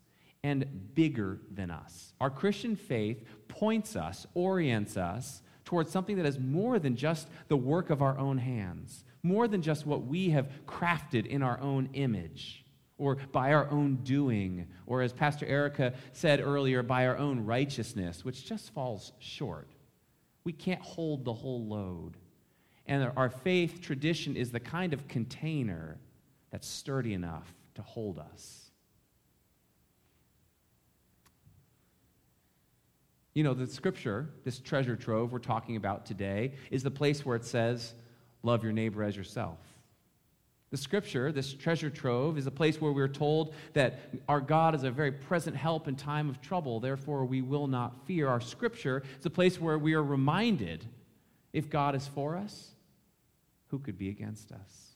and 0.43 0.95
bigger 0.95 1.41
than 1.51 1.71
us. 1.71 2.15
Our 2.19 2.31
Christian 2.31 2.77
faith 2.77 3.23
points 3.47 3.95
us, 3.95 4.27
orients 4.35 4.97
us 4.97 5.43
towards 5.67 5.91
something 5.91 6.17
that 6.17 6.25
is 6.25 6.39
more 6.39 6.79
than 6.79 6.97
just 6.97 7.29
the 7.49 7.57
work 7.57 7.91
of 7.91 8.01
our 8.01 8.17
own 8.17 8.39
hands, 8.39 9.05
more 9.23 9.47
than 9.47 9.61
just 9.61 9.85
what 9.85 10.07
we 10.07 10.31
have 10.31 10.49
crafted 10.67 11.27
in 11.27 11.43
our 11.43 11.61
own 11.61 11.91
image 11.93 12.65
or 12.99 13.17
by 13.33 13.53
our 13.53 13.69
own 13.71 13.97
doing, 13.97 14.67
or 14.87 15.03
as 15.03 15.13
Pastor 15.13 15.45
Erica 15.45 15.93
said 16.13 16.41
earlier, 16.41 16.83
by 16.83 17.07
our 17.07 17.19
own 17.19 17.45
righteousness, 17.45 18.25
which 18.25 18.47
just 18.47 18.73
falls 18.73 19.13
short. 19.19 19.69
We 20.45 20.53
can't 20.53 20.81
hold 20.81 21.25
the 21.25 21.35
whole 21.35 21.67
load. 21.67 22.17
And 22.87 23.13
our 23.17 23.29
faith 23.29 23.83
tradition 23.83 24.37
is 24.37 24.51
the 24.51 24.61
kind 24.61 24.95
of 24.95 25.09
container 25.09 25.99
that's 26.51 26.69
sturdy 26.69 27.13
enough 27.13 27.53
to 27.75 27.83
hold 27.83 28.19
us. 28.19 28.71
You 33.37 33.43
know, 33.43 33.53
the 33.53 33.67
scripture, 33.67 34.31
this 34.45 34.61
treasure 34.61 34.97
trove 34.97 35.31
we're 35.31 35.41
talking 35.41 35.77
about 35.77 36.07
today, 36.07 36.55
is 36.71 36.83
the 36.83 36.91
place 36.91 37.23
where 37.23 37.37
it 37.37 37.45
says, 37.45 37.93
Love 38.43 38.65
your 38.65 38.73
neighbor 38.73 39.03
as 39.05 39.15
yourself. 39.15 39.59
The 40.71 40.79
scripture, 40.79 41.31
this 41.33 41.53
treasure 41.53 41.91
trove, 41.91 42.39
is 42.39 42.47
a 42.47 42.51
place 42.51 42.81
where 42.81 42.93
we're 42.93 43.09
told 43.09 43.55
that 43.75 43.99
our 44.27 44.41
God 44.41 44.75
is 44.75 44.85
a 44.85 44.91
very 44.91 45.13
present 45.13 45.55
help 45.55 45.87
in 45.87 45.97
time 45.97 46.31
of 46.31 46.41
trouble. 46.41 46.81
Therefore, 46.81 47.27
we 47.27 47.43
will 47.43 47.67
not 47.67 48.07
fear. 48.07 48.27
Our 48.27 48.41
scripture 48.41 49.03
is 49.21 49.27
a 49.27 49.31
place 49.31 49.61
where 49.61 49.79
we 49.79 49.93
are 49.93 50.03
reminded 50.03 50.87
if 51.53 51.69
God 51.69 51.95
is 51.95 52.07
for 52.07 52.39
us, 52.39 52.71
who 53.67 53.79
could 53.79 53.99
be 53.99 54.09
against 54.09 54.51
us? 54.51 54.95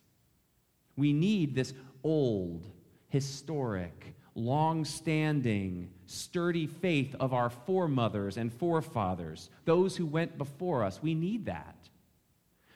We 0.97 1.13
need 1.13 1.55
this 1.55 1.75
old, 2.03 2.67
historic, 3.11 4.15
long 4.35 4.85
standing, 4.85 5.91
sturdy 6.07 6.67
faith 6.67 7.15
of 7.21 7.33
our 7.33 7.51
foremothers 7.51 8.37
and 8.37 8.53
forefathers, 8.53 9.51
those 9.65 9.97
who 9.97 10.07
went 10.07 10.39
before 10.39 10.85
us. 10.85 11.03
We 11.03 11.15
need 11.15 11.47
that 11.47 11.77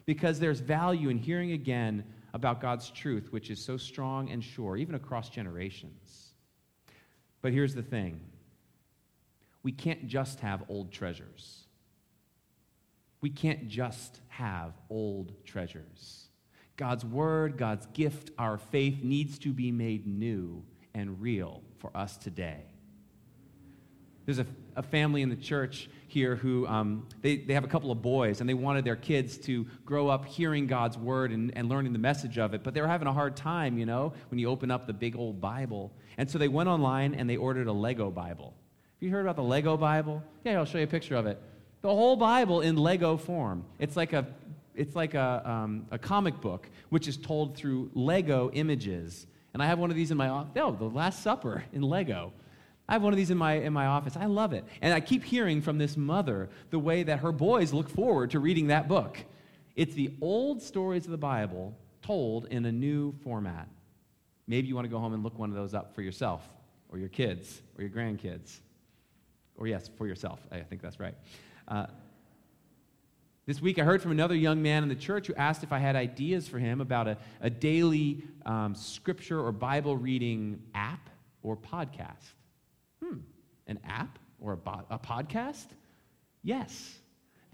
because 0.06 0.38
there's 0.38 0.60
value 0.60 1.08
in 1.08 1.18
hearing 1.18 1.52
again 1.52 2.04
about 2.32 2.60
God's 2.60 2.90
truth, 2.90 3.32
which 3.32 3.50
is 3.50 3.64
so 3.64 3.76
strong 3.76 4.30
and 4.30 4.42
sure, 4.42 4.76
even 4.76 4.94
across 4.94 5.28
generations. 5.28 6.30
But 7.40 7.52
here's 7.52 7.74
the 7.74 7.82
thing 7.82 8.20
we 9.62 9.72
can't 9.72 10.06
just 10.06 10.40
have 10.40 10.64
old 10.68 10.92
treasures. 10.92 11.60
We 13.20 13.30
can't 13.30 13.68
just 13.68 14.20
have 14.28 14.74
old 14.90 15.32
treasures. 15.46 16.28
God's 16.76 17.04
word, 17.04 17.56
God's 17.56 17.86
gift, 17.86 18.30
our 18.36 18.58
faith 18.58 19.02
needs 19.02 19.38
to 19.38 19.52
be 19.52 19.70
made 19.70 20.06
new 20.06 20.62
and 20.94 21.20
real 21.20 21.62
for 21.78 21.90
us 21.94 22.16
today. 22.16 22.64
There's 24.26 24.38
a, 24.38 24.46
a 24.74 24.82
family 24.82 25.22
in 25.22 25.28
the 25.28 25.36
church 25.36 25.88
here 26.08 26.36
who 26.36 26.66
um, 26.66 27.06
they, 27.20 27.36
they 27.36 27.52
have 27.54 27.64
a 27.64 27.68
couple 27.68 27.90
of 27.90 28.00
boys 28.00 28.40
and 28.40 28.48
they 28.48 28.54
wanted 28.54 28.84
their 28.84 28.96
kids 28.96 29.36
to 29.38 29.66
grow 29.84 30.08
up 30.08 30.24
hearing 30.24 30.66
God's 30.66 30.96
word 30.96 31.30
and, 31.30 31.52
and 31.56 31.68
learning 31.68 31.92
the 31.92 31.98
message 31.98 32.38
of 32.38 32.54
it, 32.54 32.62
but 32.62 32.72
they 32.72 32.80
were 32.80 32.88
having 32.88 33.08
a 33.08 33.12
hard 33.12 33.36
time, 33.36 33.76
you 33.76 33.84
know, 33.84 34.14
when 34.30 34.38
you 34.38 34.48
open 34.48 34.70
up 34.70 34.86
the 34.86 34.92
big 34.92 35.16
old 35.16 35.40
Bible. 35.40 35.92
And 36.16 36.30
so 36.30 36.38
they 36.38 36.48
went 36.48 36.68
online 36.68 37.14
and 37.14 37.28
they 37.28 37.36
ordered 37.36 37.66
a 37.66 37.72
Lego 37.72 38.10
Bible. 38.10 38.54
Have 38.96 39.02
you 39.02 39.10
heard 39.10 39.22
about 39.22 39.36
the 39.36 39.42
Lego 39.42 39.76
Bible? 39.76 40.22
Yeah, 40.44 40.58
I'll 40.58 40.64
show 40.64 40.78
you 40.78 40.84
a 40.84 40.86
picture 40.86 41.16
of 41.16 41.26
it. 41.26 41.38
The 41.82 41.88
whole 41.88 42.16
Bible 42.16 42.62
in 42.62 42.76
Lego 42.76 43.18
form. 43.18 43.64
It's 43.78 43.96
like 43.96 44.14
a 44.14 44.26
it's 44.74 44.96
like 44.96 45.14
a, 45.14 45.42
um, 45.48 45.86
a 45.90 45.98
comic 45.98 46.40
book, 46.40 46.68
which 46.88 47.06
is 47.06 47.16
told 47.16 47.56
through 47.56 47.90
Lego 47.94 48.50
images. 48.52 49.26
And 49.54 49.62
I 49.62 49.66
have 49.66 49.78
one 49.78 49.90
of 49.90 49.96
these 49.96 50.10
in 50.10 50.16
my 50.16 50.28
office. 50.28 50.52
No, 50.54 50.72
the 50.72 50.84
Last 50.84 51.22
Supper 51.22 51.64
in 51.72 51.82
Lego. 51.82 52.32
I 52.88 52.92
have 52.92 53.02
one 53.02 53.12
of 53.12 53.16
these 53.16 53.30
in 53.30 53.38
my, 53.38 53.54
in 53.54 53.72
my 53.72 53.86
office. 53.86 54.16
I 54.16 54.26
love 54.26 54.52
it. 54.52 54.64
And 54.82 54.92
I 54.92 55.00
keep 55.00 55.24
hearing 55.24 55.62
from 55.62 55.78
this 55.78 55.96
mother 55.96 56.50
the 56.70 56.78
way 56.78 57.04
that 57.04 57.20
her 57.20 57.32
boys 57.32 57.72
look 57.72 57.88
forward 57.88 58.32
to 58.32 58.40
reading 58.40 58.66
that 58.66 58.88
book. 58.88 59.16
It's 59.76 59.94
the 59.94 60.12
old 60.20 60.60
stories 60.60 61.06
of 61.06 61.10
the 61.10 61.16
Bible 61.16 61.74
told 62.02 62.46
in 62.46 62.66
a 62.66 62.72
new 62.72 63.14
format. 63.22 63.68
Maybe 64.46 64.68
you 64.68 64.74
want 64.74 64.84
to 64.84 64.90
go 64.90 64.98
home 64.98 65.14
and 65.14 65.22
look 65.22 65.38
one 65.38 65.48
of 65.48 65.56
those 65.56 65.72
up 65.72 65.94
for 65.94 66.02
yourself, 66.02 66.46
or 66.90 66.98
your 66.98 67.08
kids, 67.08 67.62
or 67.78 67.82
your 67.82 67.90
grandkids. 67.90 68.58
Or, 69.56 69.66
yes, 69.66 69.88
for 69.96 70.06
yourself. 70.06 70.40
I 70.52 70.60
think 70.60 70.82
that's 70.82 71.00
right. 71.00 71.14
Uh, 71.66 71.86
This 73.46 73.60
week, 73.60 73.78
I 73.78 73.82
heard 73.82 74.00
from 74.00 74.10
another 74.10 74.34
young 74.34 74.62
man 74.62 74.82
in 74.82 74.88
the 74.88 74.94
church 74.94 75.26
who 75.26 75.34
asked 75.34 75.62
if 75.62 75.72
I 75.72 75.78
had 75.78 75.96
ideas 75.96 76.48
for 76.48 76.58
him 76.58 76.80
about 76.80 77.06
a, 77.06 77.18
a 77.42 77.50
daily 77.50 78.22
um, 78.46 78.74
scripture 78.74 79.38
or 79.38 79.52
Bible 79.52 79.98
reading 79.98 80.62
app 80.74 81.10
or 81.42 81.54
podcast. 81.54 82.32
Hmm, 83.02 83.18
an 83.66 83.80
app 83.84 84.18
or 84.40 84.52
a, 84.52 84.56
bo- 84.56 84.86
a 84.88 84.98
podcast? 84.98 85.66
Yes. 86.42 86.98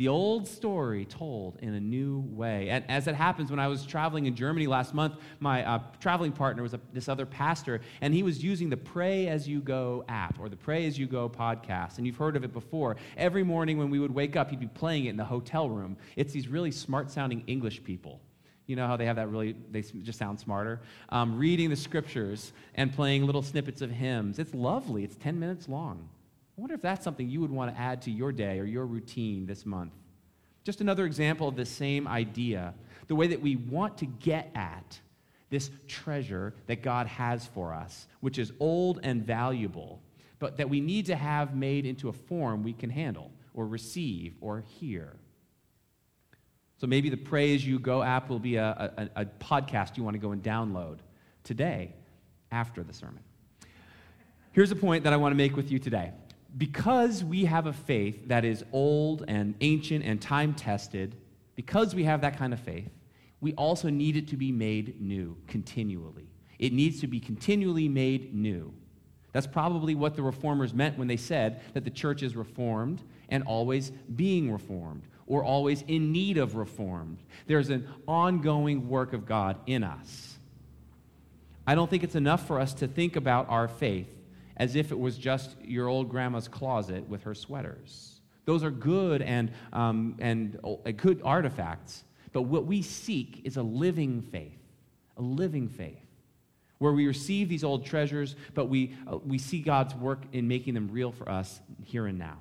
The 0.00 0.08
old 0.08 0.48
story 0.48 1.04
told 1.04 1.58
in 1.60 1.74
a 1.74 1.78
new 1.78 2.20
way. 2.30 2.70
And 2.70 2.86
as 2.88 3.06
it 3.06 3.14
happens, 3.14 3.50
when 3.50 3.60
I 3.60 3.68
was 3.68 3.84
traveling 3.84 4.24
in 4.24 4.34
Germany 4.34 4.66
last 4.66 4.94
month, 4.94 5.16
my 5.40 5.62
uh, 5.62 5.80
traveling 6.00 6.32
partner 6.32 6.62
was 6.62 6.72
a, 6.72 6.80
this 6.94 7.06
other 7.06 7.26
pastor, 7.26 7.82
and 8.00 8.14
he 8.14 8.22
was 8.22 8.42
using 8.42 8.70
the 8.70 8.78
Pray 8.78 9.28
As 9.28 9.46
You 9.46 9.60
Go 9.60 10.02
app 10.08 10.40
or 10.40 10.48
the 10.48 10.56
Pray 10.56 10.86
As 10.86 10.98
You 10.98 11.06
Go 11.06 11.28
podcast. 11.28 11.98
And 11.98 12.06
you've 12.06 12.16
heard 12.16 12.34
of 12.34 12.44
it 12.44 12.54
before. 12.54 12.96
Every 13.18 13.42
morning 13.42 13.76
when 13.76 13.90
we 13.90 13.98
would 13.98 14.14
wake 14.14 14.36
up, 14.36 14.48
he'd 14.48 14.58
be 14.58 14.68
playing 14.68 15.04
it 15.04 15.10
in 15.10 15.18
the 15.18 15.24
hotel 15.26 15.68
room. 15.68 15.98
It's 16.16 16.32
these 16.32 16.48
really 16.48 16.70
smart 16.70 17.10
sounding 17.10 17.44
English 17.46 17.84
people. 17.84 18.22
You 18.64 18.76
know 18.76 18.86
how 18.86 18.96
they 18.96 19.04
have 19.04 19.16
that 19.16 19.28
really, 19.28 19.54
they 19.70 19.82
just 19.82 20.18
sound 20.18 20.40
smarter? 20.40 20.80
Um, 21.10 21.36
reading 21.36 21.68
the 21.68 21.76
scriptures 21.76 22.54
and 22.74 22.90
playing 22.90 23.26
little 23.26 23.42
snippets 23.42 23.82
of 23.82 23.90
hymns. 23.90 24.38
It's 24.38 24.54
lovely, 24.54 25.04
it's 25.04 25.16
10 25.16 25.38
minutes 25.38 25.68
long. 25.68 26.08
I 26.60 26.62
wonder 26.62 26.74
if 26.74 26.82
that's 26.82 27.02
something 27.02 27.26
you 27.26 27.40
would 27.40 27.50
want 27.50 27.74
to 27.74 27.80
add 27.80 28.02
to 28.02 28.10
your 28.10 28.32
day 28.32 28.58
or 28.58 28.64
your 28.64 28.84
routine 28.84 29.46
this 29.46 29.64
month. 29.64 29.94
Just 30.62 30.82
another 30.82 31.06
example 31.06 31.48
of 31.48 31.56
the 31.56 31.64
same 31.64 32.06
idea, 32.06 32.74
the 33.06 33.14
way 33.14 33.28
that 33.28 33.40
we 33.40 33.56
want 33.56 33.96
to 33.96 34.04
get 34.04 34.50
at 34.54 35.00
this 35.48 35.70
treasure 35.88 36.52
that 36.66 36.82
God 36.82 37.06
has 37.06 37.46
for 37.46 37.72
us, 37.72 38.08
which 38.20 38.38
is 38.38 38.52
old 38.60 39.00
and 39.02 39.24
valuable, 39.24 40.02
but 40.38 40.58
that 40.58 40.68
we 40.68 40.82
need 40.82 41.06
to 41.06 41.16
have 41.16 41.56
made 41.56 41.86
into 41.86 42.10
a 42.10 42.12
form 42.12 42.62
we 42.62 42.74
can 42.74 42.90
handle 42.90 43.30
or 43.54 43.66
receive 43.66 44.34
or 44.42 44.60
hear. 44.60 45.16
So 46.76 46.86
maybe 46.86 47.08
the 47.08 47.16
Pray 47.16 47.54
As 47.54 47.66
You 47.66 47.78
Go 47.78 48.02
app 48.02 48.28
will 48.28 48.38
be 48.38 48.56
a, 48.56 49.08
a, 49.16 49.22
a 49.22 49.24
podcast 49.24 49.96
you 49.96 50.04
want 50.04 50.12
to 50.12 50.20
go 50.20 50.32
and 50.32 50.42
download 50.42 50.98
today 51.42 51.94
after 52.52 52.82
the 52.82 52.92
sermon. 52.92 53.22
Here's 54.52 54.72
a 54.72 54.76
point 54.76 55.04
that 55.04 55.14
I 55.14 55.16
want 55.16 55.32
to 55.32 55.36
make 55.36 55.56
with 55.56 55.72
you 55.72 55.78
today 55.78 56.12
because 56.56 57.22
we 57.22 57.44
have 57.44 57.66
a 57.66 57.72
faith 57.72 58.28
that 58.28 58.44
is 58.44 58.64
old 58.72 59.24
and 59.28 59.54
ancient 59.60 60.04
and 60.04 60.20
time 60.20 60.54
tested, 60.54 61.16
because 61.54 61.94
we 61.94 62.04
have 62.04 62.20
that 62.22 62.36
kind 62.36 62.52
of 62.52 62.60
faith, 62.60 62.90
we 63.40 63.54
also 63.54 63.88
need 63.88 64.16
it 64.16 64.28
to 64.28 64.36
be 64.36 64.52
made 64.52 65.00
new 65.00 65.36
continually. 65.46 66.28
It 66.58 66.72
needs 66.72 67.00
to 67.00 67.06
be 67.06 67.20
continually 67.20 67.88
made 67.88 68.34
new. 68.34 68.74
That's 69.32 69.46
probably 69.46 69.94
what 69.94 70.16
the 70.16 70.22
reformers 70.22 70.74
meant 70.74 70.98
when 70.98 71.08
they 71.08 71.16
said 71.16 71.62
that 71.74 71.84
the 71.84 71.90
church 71.90 72.22
is 72.22 72.36
reformed 72.36 73.02
and 73.28 73.44
always 73.44 73.90
being 74.16 74.52
reformed 74.52 75.04
or 75.26 75.44
always 75.44 75.82
in 75.82 76.10
need 76.10 76.36
of 76.36 76.56
reformed. 76.56 77.18
There's 77.46 77.70
an 77.70 77.88
ongoing 78.08 78.88
work 78.88 79.12
of 79.12 79.26
God 79.26 79.56
in 79.66 79.84
us. 79.84 80.38
I 81.66 81.76
don't 81.76 81.88
think 81.88 82.02
it's 82.02 82.16
enough 82.16 82.46
for 82.46 82.58
us 82.58 82.74
to 82.74 82.88
think 82.88 83.14
about 83.14 83.48
our 83.48 83.68
faith 83.68 84.08
as 84.60 84.76
if 84.76 84.92
it 84.92 84.98
was 84.98 85.16
just 85.16 85.56
your 85.64 85.88
old 85.88 86.10
grandma's 86.10 86.46
closet 86.46 87.08
with 87.08 87.22
her 87.22 87.34
sweaters. 87.34 88.20
Those 88.44 88.62
are 88.62 88.70
good 88.70 89.22
and, 89.22 89.50
um, 89.72 90.16
and 90.18 90.60
uh, 90.62 90.90
good 90.94 91.22
artifacts, 91.24 92.04
but 92.34 92.42
what 92.42 92.66
we 92.66 92.82
seek 92.82 93.40
is 93.44 93.56
a 93.56 93.62
living 93.62 94.20
faith, 94.20 94.60
a 95.16 95.22
living 95.22 95.66
faith, 95.66 96.04
where 96.76 96.92
we 96.92 97.06
receive 97.06 97.48
these 97.48 97.64
old 97.64 97.86
treasures, 97.86 98.36
but 98.52 98.66
we, 98.66 98.94
uh, 99.10 99.16
we 99.24 99.38
see 99.38 99.60
God's 99.60 99.94
work 99.94 100.24
in 100.32 100.46
making 100.46 100.74
them 100.74 100.90
real 100.92 101.10
for 101.10 101.28
us 101.30 101.60
here 101.82 102.06
and 102.06 102.18
now. 102.18 102.36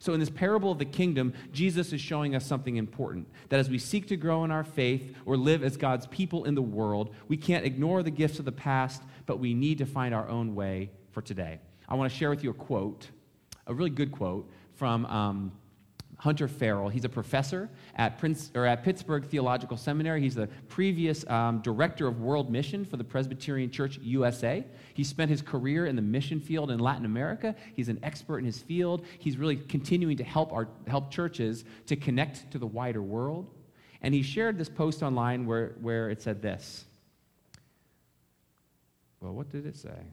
So, 0.00 0.14
in 0.14 0.20
this 0.20 0.30
parable 0.30 0.72
of 0.72 0.78
the 0.78 0.84
kingdom, 0.84 1.32
Jesus 1.52 1.92
is 1.92 2.00
showing 2.00 2.34
us 2.34 2.44
something 2.44 2.76
important 2.76 3.28
that 3.50 3.60
as 3.60 3.70
we 3.70 3.78
seek 3.78 4.08
to 4.08 4.16
grow 4.16 4.42
in 4.44 4.50
our 4.50 4.64
faith 4.64 5.14
or 5.24 5.36
live 5.36 5.62
as 5.62 5.76
God's 5.76 6.08
people 6.08 6.44
in 6.44 6.56
the 6.56 6.62
world, 6.62 7.14
we 7.28 7.36
can't 7.36 7.64
ignore 7.64 8.02
the 8.02 8.10
gifts 8.10 8.40
of 8.40 8.44
the 8.44 8.52
past, 8.52 9.02
but 9.26 9.38
we 9.38 9.54
need 9.54 9.78
to 9.78 9.86
find 9.86 10.12
our 10.12 10.28
own 10.28 10.56
way 10.56 10.90
for 11.16 11.22
today. 11.22 11.58
I 11.88 11.94
want 11.94 12.12
to 12.12 12.18
share 12.18 12.28
with 12.28 12.44
you 12.44 12.50
a 12.50 12.52
quote, 12.52 13.08
a 13.66 13.72
really 13.72 13.88
good 13.88 14.12
quote 14.12 14.50
from 14.74 15.06
um, 15.06 15.50
Hunter 16.18 16.46
Farrell. 16.46 16.90
He's 16.90 17.06
a 17.06 17.08
professor 17.08 17.70
at, 17.94 18.18
Prince, 18.18 18.50
or 18.54 18.66
at 18.66 18.84
Pittsburgh 18.84 19.24
Theological 19.24 19.78
Seminary. 19.78 20.20
He's 20.20 20.34
the 20.34 20.48
previous 20.68 21.26
um, 21.30 21.62
director 21.62 22.06
of 22.06 22.20
world 22.20 22.50
mission 22.50 22.84
for 22.84 22.98
the 22.98 23.04
Presbyterian 23.04 23.70
Church 23.70 23.96
USA. 24.02 24.62
He 24.92 25.02
spent 25.02 25.30
his 25.30 25.40
career 25.40 25.86
in 25.86 25.96
the 25.96 26.02
mission 26.02 26.38
field 26.38 26.70
in 26.70 26.80
Latin 26.80 27.06
America. 27.06 27.56
He's 27.74 27.88
an 27.88 27.98
expert 28.02 28.40
in 28.40 28.44
his 28.44 28.58
field. 28.58 29.06
He's 29.18 29.38
really 29.38 29.56
continuing 29.56 30.18
to 30.18 30.24
help, 30.24 30.52
our, 30.52 30.68
help 30.86 31.10
churches 31.10 31.64
to 31.86 31.96
connect 31.96 32.50
to 32.50 32.58
the 32.58 32.66
wider 32.66 33.00
world. 33.00 33.48
And 34.02 34.12
he 34.12 34.20
shared 34.20 34.58
this 34.58 34.68
post 34.68 35.02
online 35.02 35.46
where, 35.46 35.76
where 35.80 36.10
it 36.10 36.20
said 36.20 36.42
this. 36.42 36.84
Well, 39.22 39.32
what 39.32 39.48
did 39.48 39.64
it 39.64 39.76
say? 39.76 40.12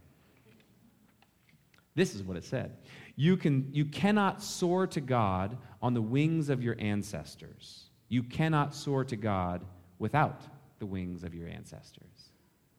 This 1.96 2.16
is 2.16 2.24
what 2.24 2.38
it 2.38 2.44
said 2.44 2.78
you, 3.16 3.38
can, 3.38 3.70
you 3.72 3.86
cannot 3.86 4.42
soar 4.42 4.88
to 4.88 5.02
God 5.02 5.58
on 5.82 5.94
the 5.94 6.02
wings 6.02 6.50
of 6.50 6.64
your 6.64 6.76
ancestors. 6.80 7.90
You 8.10 8.24
cannot 8.24 8.74
soar 8.74 9.04
to 9.06 9.16
God 9.16 9.64
without 10.00 10.42
the 10.80 10.86
wings 10.86 11.24
of 11.24 11.34
your 11.34 11.48
ancestors. 11.48 12.32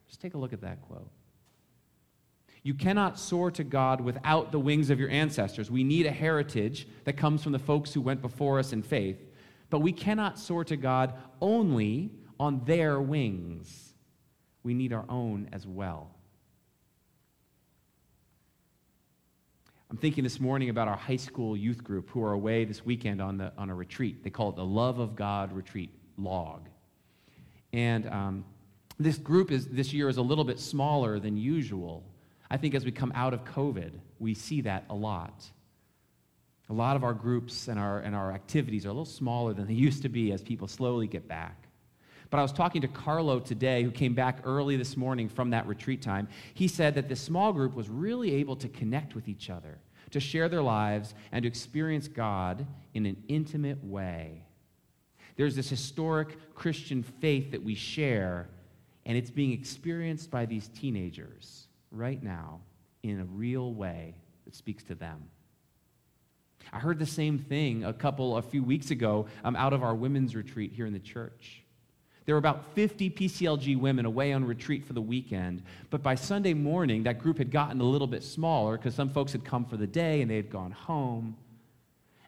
Just 0.09 0.21
take 0.21 0.35
a 0.35 0.38
look 0.38 0.52
at 0.52 0.61
that 0.62 0.83
quote. 0.83 1.11
You 2.62 2.75
cannot 2.75 3.18
soar 3.18 3.50
to 3.52 3.64
God 3.64 4.00
without 4.00 4.50
the 4.50 4.59
wings 4.59 4.90
of 4.90 4.99
your 4.99 5.11
ancestors. 5.11 5.71
We 5.71 5.85
need 5.85 6.06
a 6.06 6.11
heritage 6.11 6.88
that 7.04 7.16
comes 7.16 7.42
from 7.42 7.52
the 7.52 7.59
folks 7.59 7.92
who 7.92 8.00
went 8.00 8.23
before 8.23 8.59
us 8.59 8.73
in 8.73 8.83
faith, 8.83 9.18
but 9.71 9.80
we 9.80 9.92
cannot 9.92 10.38
soar 10.38 10.64
to 10.64 10.76
God 10.76 11.14
only 11.40 12.11
on 12.40 12.64
their 12.64 13.00
wings. 13.00 13.94
We 14.62 14.73
need 14.73 14.92
our 14.94 15.04
own 15.09 15.50
as 15.52 15.66
well. 15.66 16.13
I'm 19.90 19.96
thinking 19.98 20.24
this 20.24 20.40
morning 20.40 20.70
about 20.70 20.88
our 20.88 20.96
high 20.96 21.16
school 21.16 21.56
youth 21.56 21.84
group 21.84 22.08
who 22.10 22.22
are 22.24 22.32
away 22.32 22.64
this 22.64 22.84
weekend 22.84 23.20
on, 23.20 23.36
the, 23.38 23.52
on 23.58 23.70
a 23.70 23.74
retreat. 23.74 24.24
They 24.24 24.30
call 24.30 24.48
it 24.48 24.56
the 24.56 24.64
Love 24.64 24.98
of 24.98 25.14
God 25.14 25.52
Retreat, 25.52 25.90
LOG. 26.16 26.68
And 27.72 28.08
um, 28.08 28.44
this 28.98 29.18
group 29.18 29.50
is, 29.50 29.66
this 29.66 29.92
year 29.92 30.08
is 30.08 30.16
a 30.16 30.22
little 30.22 30.44
bit 30.44 30.58
smaller 30.58 31.18
than 31.18 31.36
usual. 31.36 32.02
I 32.50 32.56
think 32.56 32.74
as 32.74 32.84
we 32.84 32.92
come 32.92 33.12
out 33.14 33.34
of 33.34 33.44
COVID, 33.44 33.92
we 34.18 34.34
see 34.34 34.62
that 34.62 34.84
a 34.88 34.94
lot. 34.94 35.44
A 36.70 36.72
lot 36.72 36.96
of 36.96 37.04
our 37.04 37.12
groups 37.12 37.68
and 37.68 37.78
our, 37.78 37.98
and 38.00 38.16
our 38.16 38.32
activities 38.32 38.86
are 38.86 38.88
a 38.88 38.92
little 38.92 39.04
smaller 39.04 39.52
than 39.52 39.66
they 39.66 39.74
used 39.74 40.02
to 40.02 40.08
be 40.08 40.32
as 40.32 40.42
people 40.42 40.66
slowly 40.66 41.06
get 41.06 41.28
back. 41.28 41.63
But 42.31 42.38
I 42.38 42.43
was 42.43 42.52
talking 42.52 42.81
to 42.83 42.88
Carlo 42.88 43.38
today, 43.38 43.83
who 43.83 43.90
came 43.90 44.14
back 44.14 44.40
early 44.45 44.76
this 44.76 44.97
morning 44.97 45.28
from 45.28 45.50
that 45.50 45.66
retreat 45.66 46.02
time. 46.02 46.28
He 46.54 46.69
said 46.69 46.95
that 46.95 47.09
this 47.09 47.21
small 47.21 47.52
group 47.52 47.75
was 47.75 47.88
really 47.88 48.35
able 48.35 48.57
to 48.57 48.69
connect 48.69 49.14
with 49.14 49.28
each 49.28 49.50
other, 49.50 49.78
to 50.11 50.21
share 50.21 50.49
their 50.49 50.62
lives, 50.62 51.14
and 51.33 51.43
to 51.43 51.49
experience 51.49 52.09
God 52.09 52.66
in 52.95 53.07
an 53.07 53.23
intimate 53.28 53.83
way. 53.85 54.43
There's 55.37 55.57
this 55.57 55.69
historic 55.69 56.54
Christian 56.54 57.02
faith 57.02 57.50
that 57.50 57.62
we 57.62 57.75
share, 57.75 58.49
and 59.04 59.16
it's 59.16 59.31
being 59.31 59.52
experienced 59.52 60.31
by 60.31 60.47
these 60.47 60.69
teenagers 60.69 61.66
right 61.90 62.23
now 62.23 62.61
in 63.02 63.21
a 63.21 63.25
real 63.25 63.73
way 63.75 64.14
that 64.45 64.54
speaks 64.54 64.85
to 64.85 64.95
them. 64.95 65.28
I 66.73 66.78
heard 66.78 66.99
the 66.99 67.07
same 67.07 67.38
thing 67.38 67.85
a 67.85 67.93
couple, 67.93 68.37
a 68.37 68.43
few 68.43 68.62
weeks 68.62 68.90
ago 68.90 69.26
um, 69.45 69.57
out 69.57 69.73
of 69.73 69.83
our 69.83 69.95
women's 69.95 70.35
retreat 70.35 70.73
here 70.73 70.87
in 70.87 70.93
the 70.93 70.99
church. 70.99 71.63
There 72.26 72.35
were 72.35 72.38
about 72.38 72.75
50 72.75 73.11
PCLG 73.11 73.78
women 73.78 74.07
away 74.07 74.33
on 74.33 74.45
retreat 74.45 74.87
for 74.87 74.95
the 74.95 75.02
weekend, 75.02 75.62
but 75.90 76.02
by 76.02 76.14
Sunday 76.14 76.54
morning, 76.54 77.02
that 77.02 77.19
group 77.19 77.37
had 77.37 77.50
gotten 77.50 77.81
a 77.81 77.85
little 77.85 78.07
bit 78.07 78.23
smaller 78.23 78.78
because 78.78 78.95
some 78.95 79.11
folks 79.11 79.33
had 79.33 79.45
come 79.45 79.66
for 79.66 79.76
the 79.76 79.87
day 79.87 80.23
and 80.23 80.31
they 80.31 80.37
had 80.37 80.50
gone 80.50 80.71
home. 80.71 81.37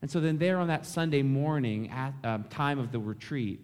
And 0.03 0.11
so 0.11 0.21
then, 0.21 0.37
there 0.37 0.59
on 0.59 0.69
that 0.69 0.85
Sunday 0.85 1.23
morning, 1.23 1.91
at 1.91 2.13
um, 2.23 2.45
time 2.45 2.79
of 2.79 2.93
the 2.93 2.99
retreat, 2.99 3.61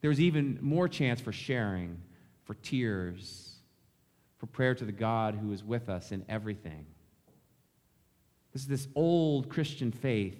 there 0.00 0.10
was 0.10 0.20
even 0.20 0.58
more 0.60 0.88
chance 0.88 1.20
for 1.20 1.32
sharing, 1.32 2.00
for 2.44 2.54
tears, 2.54 3.48
for 4.38 4.46
prayer 4.46 4.74
to 4.74 4.84
the 4.84 4.92
God 4.92 5.36
who 5.36 5.52
is 5.52 5.62
with 5.62 5.88
us 5.88 6.10
in 6.10 6.24
everything. 6.28 6.86
This 8.52 8.62
is 8.62 8.68
this 8.68 8.88
old 8.96 9.48
Christian 9.48 9.92
faith 9.92 10.38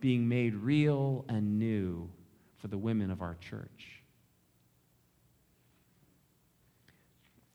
being 0.00 0.28
made 0.28 0.54
real 0.54 1.24
and 1.28 1.58
new 1.58 2.10
for 2.56 2.68
the 2.68 2.76
women 2.76 3.10
of 3.10 3.22
our 3.22 3.36
church. 3.40 4.01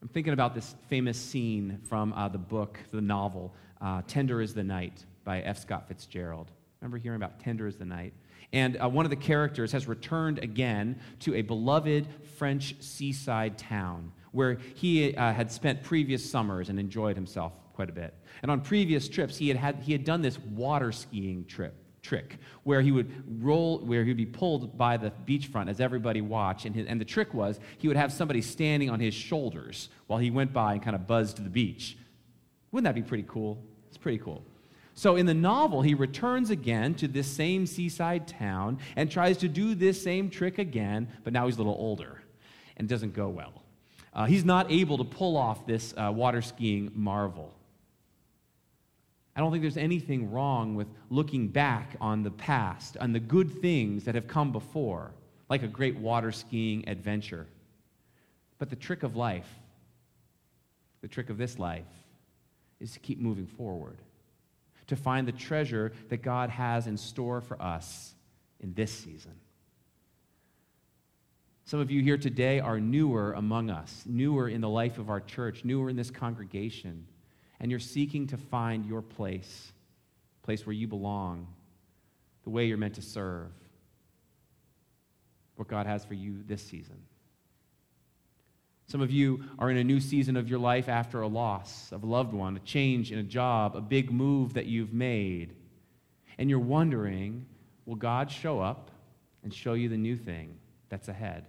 I'm 0.00 0.08
thinking 0.08 0.32
about 0.32 0.54
this 0.54 0.76
famous 0.88 1.18
scene 1.18 1.80
from 1.88 2.12
uh, 2.12 2.28
the 2.28 2.38
book, 2.38 2.78
the 2.92 3.00
novel, 3.00 3.52
uh, 3.80 4.02
Tender 4.06 4.40
is 4.40 4.54
the 4.54 4.62
Night 4.62 5.04
by 5.24 5.40
F. 5.40 5.58
Scott 5.58 5.88
Fitzgerald. 5.88 6.52
Remember 6.80 6.98
hearing 6.98 7.16
about 7.16 7.40
Tender 7.40 7.66
is 7.66 7.76
the 7.76 7.84
Night? 7.84 8.14
And 8.52 8.80
uh, 8.80 8.88
one 8.88 9.04
of 9.04 9.10
the 9.10 9.16
characters 9.16 9.72
has 9.72 9.88
returned 9.88 10.38
again 10.38 11.00
to 11.20 11.34
a 11.34 11.42
beloved 11.42 12.06
French 12.36 12.76
seaside 12.80 13.58
town 13.58 14.12
where 14.30 14.58
he 14.76 15.16
uh, 15.16 15.32
had 15.32 15.50
spent 15.50 15.82
previous 15.82 16.28
summers 16.28 16.68
and 16.68 16.78
enjoyed 16.78 17.16
himself 17.16 17.52
quite 17.74 17.90
a 17.90 17.92
bit. 17.92 18.14
And 18.42 18.52
on 18.52 18.60
previous 18.60 19.08
trips, 19.08 19.36
he 19.36 19.48
had, 19.48 19.56
had, 19.56 19.76
he 19.82 19.90
had 19.90 20.04
done 20.04 20.22
this 20.22 20.38
water 20.38 20.92
skiing 20.92 21.44
trip 21.46 21.74
trick, 22.02 22.38
where 22.62 22.80
he 22.80 22.92
would 22.92 23.10
roll, 23.42 23.78
where 23.80 24.02
he 24.04 24.10
would 24.10 24.16
be 24.16 24.26
pulled 24.26 24.76
by 24.76 24.96
the 24.96 25.12
beachfront 25.26 25.68
as 25.68 25.80
everybody 25.80 26.20
watched. 26.20 26.64
And, 26.64 26.74
his, 26.74 26.86
and 26.86 27.00
the 27.00 27.04
trick 27.04 27.34
was 27.34 27.60
he 27.78 27.88
would 27.88 27.96
have 27.96 28.12
somebody 28.12 28.40
standing 28.40 28.90
on 28.90 29.00
his 29.00 29.14
shoulders 29.14 29.88
while 30.06 30.18
he 30.18 30.30
went 30.30 30.52
by 30.52 30.74
and 30.74 30.82
kind 30.82 30.96
of 30.96 31.06
buzzed 31.06 31.44
the 31.44 31.50
beach. 31.50 31.96
Wouldn't 32.72 32.84
that 32.84 32.94
be 32.94 33.06
pretty 33.06 33.24
cool? 33.26 33.62
It's 33.88 33.98
pretty 33.98 34.18
cool. 34.18 34.42
So 34.94 35.14
in 35.14 35.26
the 35.26 35.34
novel, 35.34 35.80
he 35.80 35.94
returns 35.94 36.50
again 36.50 36.94
to 36.96 37.06
this 37.06 37.28
same 37.28 37.66
seaside 37.66 38.26
town 38.26 38.80
and 38.96 39.10
tries 39.10 39.38
to 39.38 39.48
do 39.48 39.74
this 39.74 40.02
same 40.02 40.28
trick 40.28 40.58
again, 40.58 41.08
but 41.22 41.32
now 41.32 41.46
he's 41.46 41.54
a 41.54 41.58
little 41.58 41.76
older 41.78 42.20
and 42.76 42.88
doesn't 42.88 43.14
go 43.14 43.28
well. 43.28 43.62
Uh, 44.12 44.24
he's 44.26 44.44
not 44.44 44.70
able 44.72 44.98
to 44.98 45.04
pull 45.04 45.36
off 45.36 45.66
this 45.66 45.94
uh, 45.96 46.10
water 46.12 46.42
skiing 46.42 46.90
marvel. 46.94 47.54
I 49.38 49.40
don't 49.40 49.52
think 49.52 49.62
there's 49.62 49.76
anything 49.76 50.32
wrong 50.32 50.74
with 50.74 50.88
looking 51.10 51.46
back 51.46 51.94
on 52.00 52.24
the 52.24 52.30
past, 52.32 52.96
on 52.96 53.12
the 53.12 53.20
good 53.20 53.62
things 53.62 54.02
that 54.02 54.16
have 54.16 54.26
come 54.26 54.50
before, 54.50 55.12
like 55.48 55.62
a 55.62 55.68
great 55.68 55.96
water 55.96 56.32
skiing 56.32 56.88
adventure. 56.88 57.46
But 58.58 58.68
the 58.68 58.74
trick 58.74 59.04
of 59.04 59.14
life, 59.14 59.48
the 61.02 61.06
trick 61.06 61.30
of 61.30 61.38
this 61.38 61.56
life, 61.56 61.86
is 62.80 62.94
to 62.94 62.98
keep 62.98 63.20
moving 63.20 63.46
forward, 63.46 63.98
to 64.88 64.96
find 64.96 65.28
the 65.28 65.30
treasure 65.30 65.92
that 66.08 66.20
God 66.20 66.50
has 66.50 66.88
in 66.88 66.96
store 66.96 67.40
for 67.40 67.62
us 67.62 68.16
in 68.58 68.74
this 68.74 68.90
season. 68.90 69.36
Some 71.64 71.78
of 71.78 71.92
you 71.92 72.02
here 72.02 72.18
today 72.18 72.58
are 72.58 72.80
newer 72.80 73.34
among 73.34 73.70
us, 73.70 74.02
newer 74.04 74.48
in 74.48 74.60
the 74.60 74.68
life 74.68 74.98
of 74.98 75.08
our 75.08 75.20
church, 75.20 75.64
newer 75.64 75.90
in 75.90 75.94
this 75.94 76.10
congregation 76.10 77.06
and 77.60 77.70
you're 77.70 77.80
seeking 77.80 78.26
to 78.28 78.36
find 78.36 78.86
your 78.86 79.02
place, 79.02 79.72
place 80.42 80.64
where 80.64 80.72
you 80.72 80.86
belong, 80.86 81.46
the 82.44 82.50
way 82.50 82.66
you're 82.66 82.76
meant 82.76 82.94
to 82.94 83.02
serve, 83.02 83.50
what 85.56 85.68
God 85.68 85.86
has 85.86 86.04
for 86.04 86.14
you 86.14 86.42
this 86.46 86.62
season. 86.62 86.96
Some 88.86 89.02
of 89.02 89.10
you 89.10 89.44
are 89.58 89.70
in 89.70 89.76
a 89.76 89.84
new 89.84 90.00
season 90.00 90.36
of 90.36 90.48
your 90.48 90.58
life 90.58 90.88
after 90.88 91.20
a 91.20 91.28
loss 91.28 91.92
of 91.92 92.04
a 92.04 92.06
loved 92.06 92.32
one, 92.32 92.56
a 92.56 92.60
change 92.60 93.12
in 93.12 93.18
a 93.18 93.24
job, 93.24 93.76
a 93.76 93.82
big 93.82 94.10
move 94.10 94.54
that 94.54 94.64
you've 94.64 94.94
made. 94.94 95.54
And 96.38 96.48
you're 96.48 96.58
wondering, 96.58 97.44
will 97.84 97.96
God 97.96 98.30
show 98.30 98.60
up 98.60 98.90
and 99.42 99.52
show 99.52 99.74
you 99.74 99.90
the 99.90 99.98
new 99.98 100.16
thing 100.16 100.56
that's 100.88 101.08
ahead? 101.08 101.44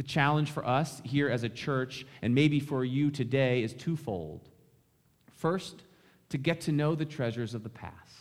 The 0.00 0.06
challenge 0.06 0.50
for 0.50 0.66
us 0.66 1.02
here 1.04 1.28
as 1.28 1.42
a 1.42 1.48
church, 1.50 2.06
and 2.22 2.34
maybe 2.34 2.58
for 2.58 2.86
you 2.86 3.10
today, 3.10 3.62
is 3.62 3.74
twofold. 3.74 4.48
First, 5.36 5.82
to 6.30 6.38
get 6.38 6.62
to 6.62 6.72
know 6.72 6.94
the 6.94 7.04
treasures 7.04 7.52
of 7.52 7.62
the 7.62 7.68
past, 7.68 8.14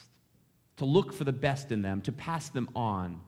to 0.75 0.83
look 0.83 1.13
for 1.13 1.23
the 1.23 1.31
best 1.31 1.71
in 1.71 1.81
them, 1.81 2.01
to 2.01 2.11
pass 2.11 2.49
them 2.49 2.67
on. 2.75 3.21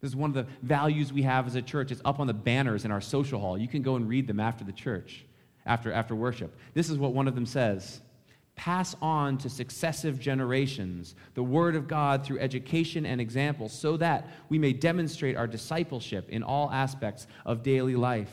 This 0.00 0.10
is 0.10 0.14
one 0.14 0.30
of 0.30 0.34
the 0.34 0.46
values 0.62 1.12
we 1.12 1.22
have 1.22 1.48
as 1.48 1.56
a 1.56 1.62
church. 1.62 1.90
It's 1.90 2.00
up 2.04 2.20
on 2.20 2.28
the 2.28 2.34
banners 2.34 2.84
in 2.84 2.92
our 2.92 3.00
social 3.00 3.40
hall. 3.40 3.58
You 3.58 3.66
can 3.66 3.82
go 3.82 3.96
and 3.96 4.08
read 4.08 4.28
them 4.28 4.38
after 4.38 4.62
the 4.62 4.70
church, 4.70 5.24
after, 5.66 5.92
after 5.92 6.14
worship. 6.14 6.56
This 6.74 6.88
is 6.88 6.98
what 6.98 7.14
one 7.14 7.26
of 7.26 7.34
them 7.34 7.46
says 7.46 8.00
pass 8.56 8.94
on 9.00 9.38
to 9.38 9.48
successive 9.48 10.18
generations 10.18 11.14
the 11.34 11.42
Word 11.42 11.74
of 11.74 11.88
God 11.88 12.24
through 12.24 12.40
education 12.40 13.06
and 13.06 13.20
example 13.20 13.68
so 13.68 13.96
that 13.96 14.28
we 14.48 14.58
may 14.58 14.72
demonstrate 14.72 15.36
our 15.36 15.46
discipleship 15.46 16.28
in 16.28 16.42
all 16.42 16.70
aspects 16.70 17.26
of 17.46 17.62
daily 17.62 17.96
life. 17.96 18.32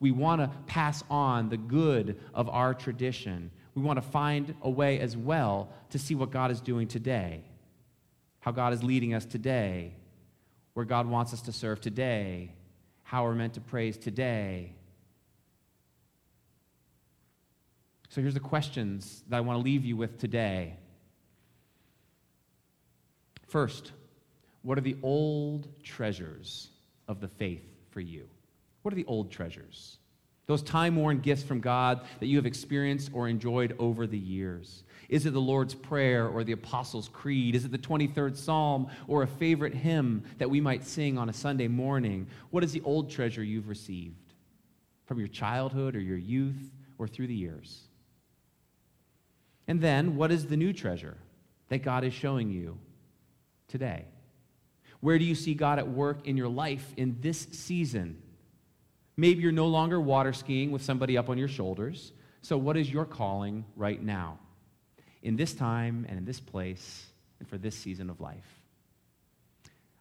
We 0.00 0.10
want 0.10 0.40
to 0.40 0.50
pass 0.66 1.04
on 1.10 1.48
the 1.48 1.56
good 1.56 2.18
of 2.34 2.48
our 2.48 2.74
tradition. 2.74 3.50
We 3.74 3.82
want 3.82 4.02
to 4.02 4.08
find 4.08 4.54
a 4.62 4.70
way 4.70 5.00
as 5.00 5.16
well 5.16 5.68
to 5.90 5.98
see 5.98 6.14
what 6.14 6.30
God 6.30 6.50
is 6.50 6.60
doing 6.60 6.88
today, 6.88 7.42
how 8.40 8.52
God 8.52 8.72
is 8.72 8.82
leading 8.82 9.14
us 9.14 9.24
today, 9.24 9.92
where 10.74 10.84
God 10.86 11.06
wants 11.06 11.32
us 11.32 11.40
to 11.42 11.52
serve 11.52 11.80
today, 11.80 12.52
how 13.02 13.24
we're 13.24 13.34
meant 13.34 13.54
to 13.54 13.60
praise 13.60 13.96
today 13.96 14.72
So 18.08 18.20
here's 18.20 18.34
the 18.34 18.40
questions 18.40 19.22
that 19.28 19.36
I 19.36 19.40
want 19.40 19.58
to 19.58 19.62
leave 19.62 19.84
you 19.84 19.96
with 19.96 20.18
today. 20.18 20.76
First, 23.46 23.92
what 24.62 24.78
are 24.78 24.82
the 24.82 24.96
old 25.02 25.68
treasures 25.82 26.68
of 27.06 27.20
the 27.20 27.28
faith 27.28 27.64
for 27.90 28.00
you? 28.00 28.28
What 28.82 28.92
are 28.92 28.96
the 28.96 29.04
old 29.04 29.30
treasures? 29.30 29.98
Those 30.46 30.62
time 30.62 30.96
worn 30.96 31.20
gifts 31.20 31.42
from 31.42 31.60
God 31.60 32.06
that 32.20 32.26
you 32.26 32.36
have 32.36 32.46
experienced 32.46 33.10
or 33.12 33.28
enjoyed 33.28 33.76
over 33.78 34.06
the 34.06 34.18
years. 34.18 34.84
Is 35.10 35.26
it 35.26 35.34
the 35.34 35.40
Lord's 35.40 35.74
Prayer 35.74 36.26
or 36.26 36.42
the 36.42 36.52
Apostles' 36.52 37.10
Creed? 37.10 37.54
Is 37.54 37.66
it 37.66 37.70
the 37.70 37.78
23rd 37.78 38.36
Psalm 38.36 38.88
or 39.06 39.22
a 39.22 39.26
favorite 39.26 39.74
hymn 39.74 40.24
that 40.38 40.48
we 40.48 40.60
might 40.60 40.84
sing 40.84 41.18
on 41.18 41.28
a 41.28 41.34
Sunday 41.34 41.68
morning? 41.68 42.26
What 42.50 42.64
is 42.64 42.72
the 42.72 42.80
old 42.82 43.10
treasure 43.10 43.42
you've 43.44 43.68
received 43.68 44.32
from 45.04 45.18
your 45.18 45.28
childhood 45.28 45.94
or 45.94 46.00
your 46.00 46.16
youth 46.16 46.70
or 46.96 47.06
through 47.06 47.26
the 47.26 47.34
years? 47.34 47.88
And 49.68 49.82
then, 49.82 50.16
what 50.16 50.32
is 50.32 50.46
the 50.46 50.56
new 50.56 50.72
treasure 50.72 51.18
that 51.68 51.82
God 51.82 52.02
is 52.02 52.14
showing 52.14 52.50
you 52.50 52.78
today? 53.68 54.06
Where 55.00 55.18
do 55.18 55.24
you 55.26 55.34
see 55.34 55.52
God 55.52 55.78
at 55.78 55.86
work 55.86 56.26
in 56.26 56.38
your 56.38 56.48
life 56.48 56.92
in 56.96 57.18
this 57.20 57.46
season? 57.52 58.20
Maybe 59.16 59.42
you're 59.42 59.52
no 59.52 59.66
longer 59.66 60.00
water 60.00 60.32
skiing 60.32 60.72
with 60.72 60.82
somebody 60.82 61.18
up 61.18 61.28
on 61.28 61.36
your 61.36 61.48
shoulders. 61.48 62.12
So, 62.40 62.56
what 62.56 62.78
is 62.78 62.90
your 62.90 63.04
calling 63.04 63.66
right 63.76 64.02
now? 64.02 64.38
In 65.22 65.36
this 65.36 65.52
time 65.52 66.06
and 66.08 66.16
in 66.16 66.24
this 66.24 66.40
place 66.40 67.04
and 67.38 67.46
for 67.46 67.58
this 67.58 67.76
season 67.76 68.08
of 68.08 68.20
life? 68.20 68.62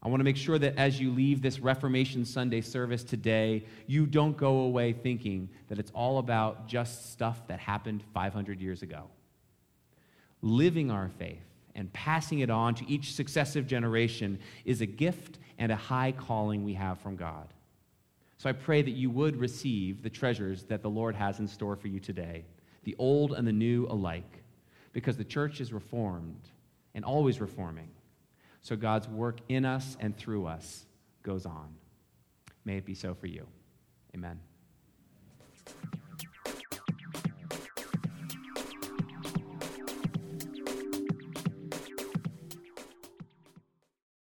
I 0.02 0.08
want 0.08 0.22
to 0.22 0.24
make 0.24 0.38
sure 0.38 0.58
that 0.60 0.78
as 0.78 1.02
you 1.02 1.12
leave 1.12 1.42
this 1.42 1.60
Reformation 1.60 2.24
Sunday 2.24 2.62
service 2.62 3.04
today, 3.04 3.66
you 3.88 4.06
don't 4.06 4.38
go 4.38 4.60
away 4.60 4.94
thinking 4.94 5.50
that 5.68 5.80
it's 5.80 5.92
all 5.92 6.20
about 6.20 6.68
just 6.68 7.12
stuff 7.12 7.46
that 7.48 7.60
happened 7.60 8.04
500 8.14 8.62
years 8.62 8.84
ago 8.84 9.10
living 10.41 10.91
our 10.91 11.10
faith 11.17 11.43
and 11.76 11.91
passing 11.93 12.39
it 12.39 12.50
on 12.50 12.76
to 12.76 12.89
each 12.89 13.13
successive 13.13 13.67
generation 13.67 14.39
is 14.65 14.82
a 14.82 14.86
gift 14.86 15.39
and 15.58 15.71
a 15.71 15.76
high 15.76 16.12
calling 16.12 16.63
we 16.63 16.73
have 16.73 17.00
from 17.00 17.15
God. 17.15 17.47
So 18.38 18.50
I 18.50 18.54
pray 18.54 18.82
that 18.82 18.91
you 18.91 19.10
would 19.10 19.38
receive 19.38 20.04
the 20.04 20.10
treasures 20.10 20.63
that 20.65 20.82
the 20.82 20.89
Lord 20.89 21.15
has 21.15 21.39
in 21.39 21.47
store 21.47 21.76
for 21.76 21.88
you 21.88 22.00
today, 22.00 22.45
the 22.84 22.95
old 23.00 23.34
and 23.34 23.47
the 23.47 23.54
new 23.54 23.88
alike, 23.89 24.43
because 24.93 25.17
the 25.17 25.23
church 25.23 25.60
is 25.60 25.73
reformed 25.73 26.50
and 26.93 27.04
always 27.04 27.41
reforming. 27.41 27.89
So 28.62 28.76
God's 28.76 29.08
work 29.08 29.39
in 29.50 29.65
us 29.65 29.97
and 30.00 30.15
through 30.15 30.45
us 30.45 30.86
goes 31.23 31.45
on. 31.45 31.73
May 32.65 32.78
it 32.78 32.86
be 32.86 32.95
so 32.95 33.13
for 33.13 33.28
you. 33.28 33.47
Amen. 34.13 34.39